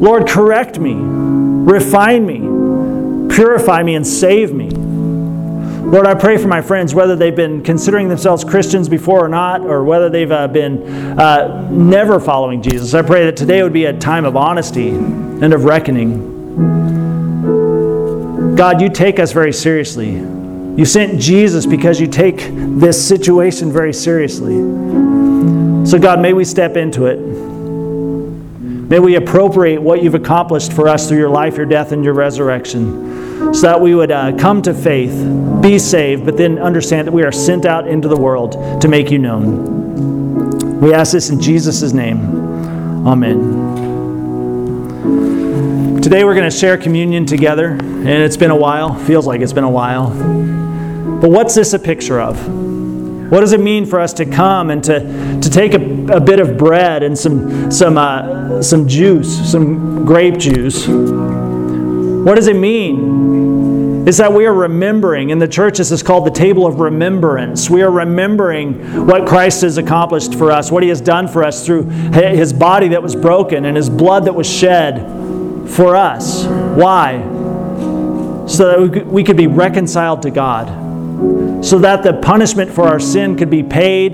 Lord, 0.00 0.26
correct 0.26 0.78
me, 0.78 0.94
refine 0.94 2.26
me, 2.26 2.40
purify 3.34 3.82
me, 3.82 3.94
and 3.94 4.06
save 4.06 4.52
me. 4.52 4.70
Lord, 4.70 6.06
I 6.06 6.14
pray 6.14 6.38
for 6.38 6.48
my 6.48 6.62
friends, 6.62 6.94
whether 6.94 7.14
they've 7.14 7.36
been 7.36 7.62
considering 7.62 8.08
themselves 8.08 8.42
Christians 8.42 8.88
before 8.88 9.24
or 9.24 9.28
not, 9.28 9.60
or 9.60 9.84
whether 9.84 10.08
they've 10.08 10.32
uh, 10.32 10.48
been 10.48 10.82
uh, 11.18 11.68
never 11.70 12.18
following 12.18 12.62
Jesus. 12.62 12.94
I 12.94 13.02
pray 13.02 13.26
that 13.26 13.36
today 13.36 13.62
would 13.62 13.72
be 13.72 13.84
a 13.84 13.92
time 13.96 14.24
of 14.24 14.34
honesty 14.36 14.88
and 14.88 15.52
of 15.52 15.64
reckoning. 15.64 16.32
God, 18.56 18.80
you 18.80 18.88
take 18.88 19.18
us 19.18 19.32
very 19.32 19.52
seriously. 19.52 20.12
You 20.12 20.84
sent 20.84 21.20
Jesus 21.20 21.66
because 21.66 22.00
you 22.00 22.06
take 22.06 22.48
this 22.52 23.06
situation 23.06 23.70
very 23.70 23.92
seriously. 23.92 24.54
So, 25.86 25.98
God, 25.98 26.20
may 26.20 26.32
we 26.32 26.44
step 26.44 26.76
into 26.76 27.06
it. 27.06 27.53
May 28.88 28.98
we 28.98 29.16
appropriate 29.16 29.80
what 29.80 30.02
you've 30.02 30.14
accomplished 30.14 30.72
for 30.72 30.88
us 30.88 31.08
through 31.08 31.18
your 31.18 31.30
life, 31.30 31.56
your 31.56 31.66
death, 31.66 31.92
and 31.92 32.04
your 32.04 32.14
resurrection 32.14 33.52
so 33.52 33.62
that 33.62 33.80
we 33.80 33.94
would 33.94 34.10
uh, 34.10 34.36
come 34.36 34.60
to 34.62 34.74
faith, 34.74 35.12
be 35.60 35.78
saved, 35.78 36.24
but 36.24 36.36
then 36.36 36.58
understand 36.58 37.06
that 37.06 37.12
we 37.12 37.22
are 37.22 37.32
sent 37.32 37.64
out 37.66 37.86
into 37.86 38.08
the 38.08 38.16
world 38.16 38.80
to 38.80 38.88
make 38.88 39.10
you 39.10 39.18
known. 39.18 40.80
We 40.80 40.92
ask 40.92 41.12
this 41.12 41.30
in 41.30 41.40
Jesus' 41.40 41.92
name. 41.92 43.06
Amen. 43.06 43.72
Today 46.02 46.24
we're 46.24 46.34
going 46.34 46.50
to 46.50 46.56
share 46.56 46.76
communion 46.76 47.26
together, 47.26 47.70
and 47.70 48.08
it's 48.08 48.36
been 48.36 48.50
a 48.50 48.56
while. 48.56 48.94
Feels 48.94 49.26
like 49.26 49.40
it's 49.40 49.52
been 49.52 49.64
a 49.64 49.70
while. 49.70 50.10
But 51.20 51.30
what's 51.30 51.54
this 51.54 51.72
a 51.72 51.78
picture 51.78 52.20
of? 52.20 52.63
What 53.34 53.40
does 53.40 53.52
it 53.52 53.58
mean 53.58 53.84
for 53.84 53.98
us 53.98 54.12
to 54.12 54.26
come 54.26 54.70
and 54.70 54.84
to, 54.84 55.00
to 55.40 55.50
take 55.50 55.74
a, 55.74 56.06
a 56.06 56.20
bit 56.20 56.38
of 56.38 56.56
bread 56.56 57.02
and 57.02 57.18
some, 57.18 57.68
some, 57.68 57.98
uh, 57.98 58.62
some 58.62 58.86
juice, 58.86 59.50
some 59.50 60.04
grape 60.04 60.38
juice? 60.38 60.86
What 60.86 62.36
does 62.36 62.46
it 62.46 62.54
mean? 62.54 64.06
Is 64.06 64.18
that 64.18 64.32
we 64.32 64.46
are 64.46 64.54
remembering, 64.54 65.30
in 65.30 65.40
the 65.40 65.48
church, 65.48 65.78
this 65.78 65.90
is 65.90 66.00
called 66.00 66.28
the 66.28 66.30
table 66.30 66.64
of 66.64 66.78
remembrance. 66.78 67.68
We 67.68 67.82
are 67.82 67.90
remembering 67.90 69.04
what 69.04 69.26
Christ 69.26 69.62
has 69.62 69.78
accomplished 69.78 70.36
for 70.36 70.52
us, 70.52 70.70
what 70.70 70.84
He 70.84 70.88
has 70.90 71.00
done 71.00 71.26
for 71.26 71.42
us 71.42 71.66
through 71.66 71.86
His 71.88 72.52
body 72.52 72.86
that 72.90 73.02
was 73.02 73.16
broken 73.16 73.64
and 73.64 73.76
His 73.76 73.90
blood 73.90 74.26
that 74.26 74.34
was 74.36 74.48
shed 74.48 75.00
for 75.70 75.96
us. 75.96 76.44
Why? 76.44 77.20
So 78.46 78.86
that 78.86 79.06
we 79.08 79.24
could 79.24 79.36
be 79.36 79.48
reconciled 79.48 80.22
to 80.22 80.30
God, 80.30 80.68
so 81.62 81.78
that 81.78 82.02
the 82.02 82.12
punishment 82.12 82.70
for 82.70 82.86
our 82.86 83.00
sin 83.00 83.36
could 83.36 83.50
be 83.50 83.62
paid, 83.62 84.12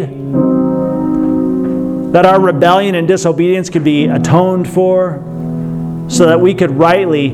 that 2.13 2.27
our 2.27 2.41
rebellion 2.41 2.95
and 2.95 3.09
disobedience 3.09 3.71
could 3.71 3.85
be 3.85 4.07
atoned 4.07 4.69
for, 4.69 5.23
so 6.09 6.27
that 6.27 6.41
we 6.41 6.55
could 6.55 6.71
rightly 6.73 7.31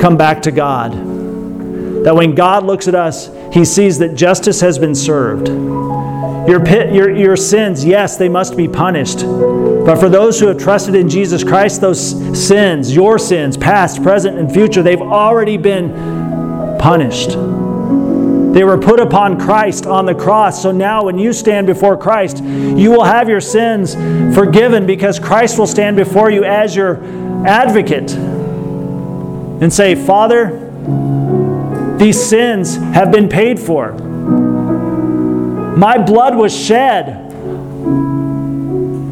come 0.00 0.16
back 0.16 0.42
to 0.42 0.50
God. 0.50 0.92
That 2.04 2.14
when 2.14 2.34
God 2.34 2.64
looks 2.64 2.88
at 2.88 2.94
us, 2.94 3.30
he 3.52 3.64
sees 3.64 3.98
that 3.98 4.14
justice 4.14 4.60
has 4.60 4.78
been 4.78 4.94
served. 4.94 5.48
Your, 6.48 6.64
pit, 6.64 6.94
your, 6.94 7.14
your 7.14 7.36
sins, 7.36 7.84
yes, 7.84 8.16
they 8.16 8.28
must 8.28 8.56
be 8.56 8.68
punished. 8.68 9.20
But 9.20 9.96
for 9.96 10.08
those 10.08 10.40
who 10.40 10.46
have 10.46 10.58
trusted 10.58 10.94
in 10.94 11.08
Jesus 11.08 11.44
Christ, 11.44 11.80
those 11.80 12.10
sins, 12.46 12.94
your 12.94 13.18
sins, 13.18 13.56
past, 13.56 14.02
present, 14.02 14.38
and 14.38 14.50
future, 14.50 14.82
they've 14.82 15.00
already 15.00 15.56
been 15.56 15.90
punished. 16.78 17.36
They 18.58 18.64
were 18.64 18.76
put 18.76 18.98
upon 18.98 19.38
Christ 19.38 19.86
on 19.86 20.04
the 20.04 20.16
cross. 20.16 20.60
So 20.64 20.72
now, 20.72 21.04
when 21.04 21.16
you 21.16 21.32
stand 21.32 21.68
before 21.68 21.96
Christ, 21.96 22.42
you 22.42 22.90
will 22.90 23.04
have 23.04 23.28
your 23.28 23.40
sins 23.40 23.94
forgiven 24.34 24.84
because 24.84 25.20
Christ 25.20 25.60
will 25.60 25.68
stand 25.68 25.94
before 25.94 26.28
you 26.28 26.42
as 26.42 26.74
your 26.74 26.96
advocate 27.46 28.10
and 28.16 29.72
say, 29.72 29.94
Father, 29.94 30.58
these 31.98 32.20
sins 32.20 32.74
have 32.74 33.12
been 33.12 33.28
paid 33.28 33.60
for. 33.60 33.92
My 35.76 35.96
blood 35.96 36.34
was 36.34 36.52
shed 36.52 37.30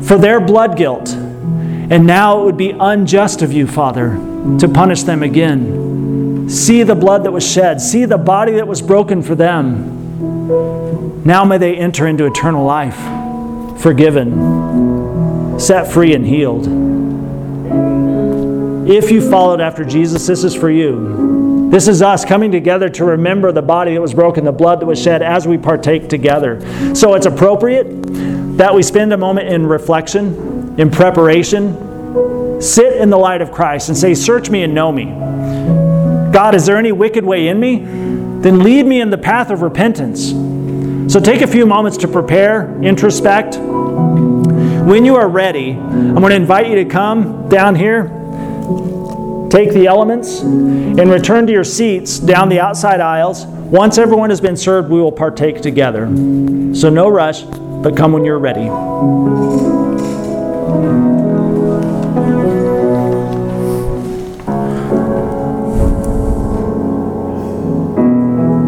for 0.05 0.19
their 0.19 0.41
blood 0.41 0.77
guilt. 0.77 1.11
And 1.13 2.05
now 2.05 2.41
it 2.41 2.45
would 2.47 2.57
be 2.57 2.71
unjust 2.71 3.43
of 3.43 3.53
you, 3.53 3.69
Father, 3.69 4.17
to 4.59 4.69
punish 4.69 5.05
them 5.05 5.23
again. 5.23 5.96
See 6.49 6.85
the 6.85 6.95
blood 6.95 7.25
that 7.25 7.33
was 7.33 7.49
shed, 7.49 7.81
see 7.81 8.05
the 8.05 8.19
body 8.19 8.53
that 8.53 8.69
was 8.69 8.81
broken 8.81 9.23
for 9.23 9.35
them. 9.35 11.25
Now 11.25 11.45
may 11.45 11.59
they 11.59 11.77
enter 11.77 12.07
into 12.07 12.25
eternal 12.25 12.65
life, 12.65 12.97
forgiven, 13.81 15.59
set 15.59 15.91
free, 15.91 16.15
and 16.15 16.25
healed. 16.25 16.67
If 18.89 19.11
you 19.11 19.29
followed 19.29 19.61
after 19.61 19.85
Jesus, 19.85 20.29
this 20.29 20.45
is 20.45 20.55
for 20.55 20.71
you. 20.71 21.69
This 21.71 21.89
is 21.89 22.01
us 22.01 22.25
coming 22.25 22.53
together 22.53 22.89
to 22.91 23.05
remember 23.05 23.51
the 23.51 23.63
body 23.63 23.95
that 23.95 24.01
was 24.01 24.15
broken, 24.15 24.45
the 24.45 24.53
blood 24.53 24.79
that 24.81 24.87
was 24.87 25.03
shed 25.03 25.23
as 25.23 25.49
we 25.49 25.59
partake 25.59 26.09
together. 26.09 26.61
So 26.95 27.15
it's 27.15 27.27
appropriate 27.27 27.87
that 28.57 28.73
we 28.73 28.85
spend 28.85 29.13
a 29.13 29.17
moment 29.17 29.49
in 29.49 29.67
reflection, 29.67 30.79
in 30.79 30.93
preparation, 30.93 32.63
sit 32.63 32.97
in 32.99 33.11
the 33.11 33.19
light 33.19 33.43
of 33.43 33.51
Christ 33.51 33.89
and 33.89 33.99
say, 33.99 34.15
Search 34.15 34.49
me 34.49 34.63
and 34.63 34.73
know 34.73 34.93
me. 34.93 35.07
God, 36.37 36.55
is 36.55 36.67
there 36.67 36.77
any 36.77 36.93
wicked 36.93 37.25
way 37.25 37.49
in 37.49 37.59
me? 37.59 37.79
Then 37.79 38.63
lead 38.63 38.85
me 38.85 39.01
in 39.01 39.09
the 39.09 39.17
path 39.17 39.49
of 39.49 39.63
repentance. 39.63 40.33
So 41.11 41.19
take 41.19 41.41
a 41.41 41.47
few 41.47 41.65
moments 41.65 41.97
to 41.99 42.09
prepare, 42.09 42.79
introspect. 42.83 43.57
When 43.57 45.07
you 45.07 45.17
are 45.17 45.29
ready, 45.29 45.71
I'm 45.73 46.17
going 46.17 46.29
to 46.29 46.37
invite 46.37 46.69
you 46.69 46.75
to 46.75 46.85
come 46.85 47.49
down 47.49 47.75
here 47.75 48.13
Take 49.51 49.73
the 49.73 49.87
elements 49.87 50.41
and 50.41 51.09
return 51.09 51.47
to 51.47 51.53
your 51.53 51.65
seats 51.65 52.19
down 52.19 52.51
the 52.51 52.61
outside 52.61 53.01
aisles. 53.01 53.47
Once 53.47 53.97
everyone 53.97 54.29
has 54.29 54.41
been 54.41 54.57
served, 54.57 54.91
we 54.91 55.01
will 55.01 55.13
partake 55.13 55.63
together. 55.63 56.07
So, 56.75 56.91
no 56.91 57.09
rush, 57.09 57.43
but 57.43 57.97
come 57.97 58.13
when 58.13 58.25
you're 58.25 58.39
ready. 58.41 58.69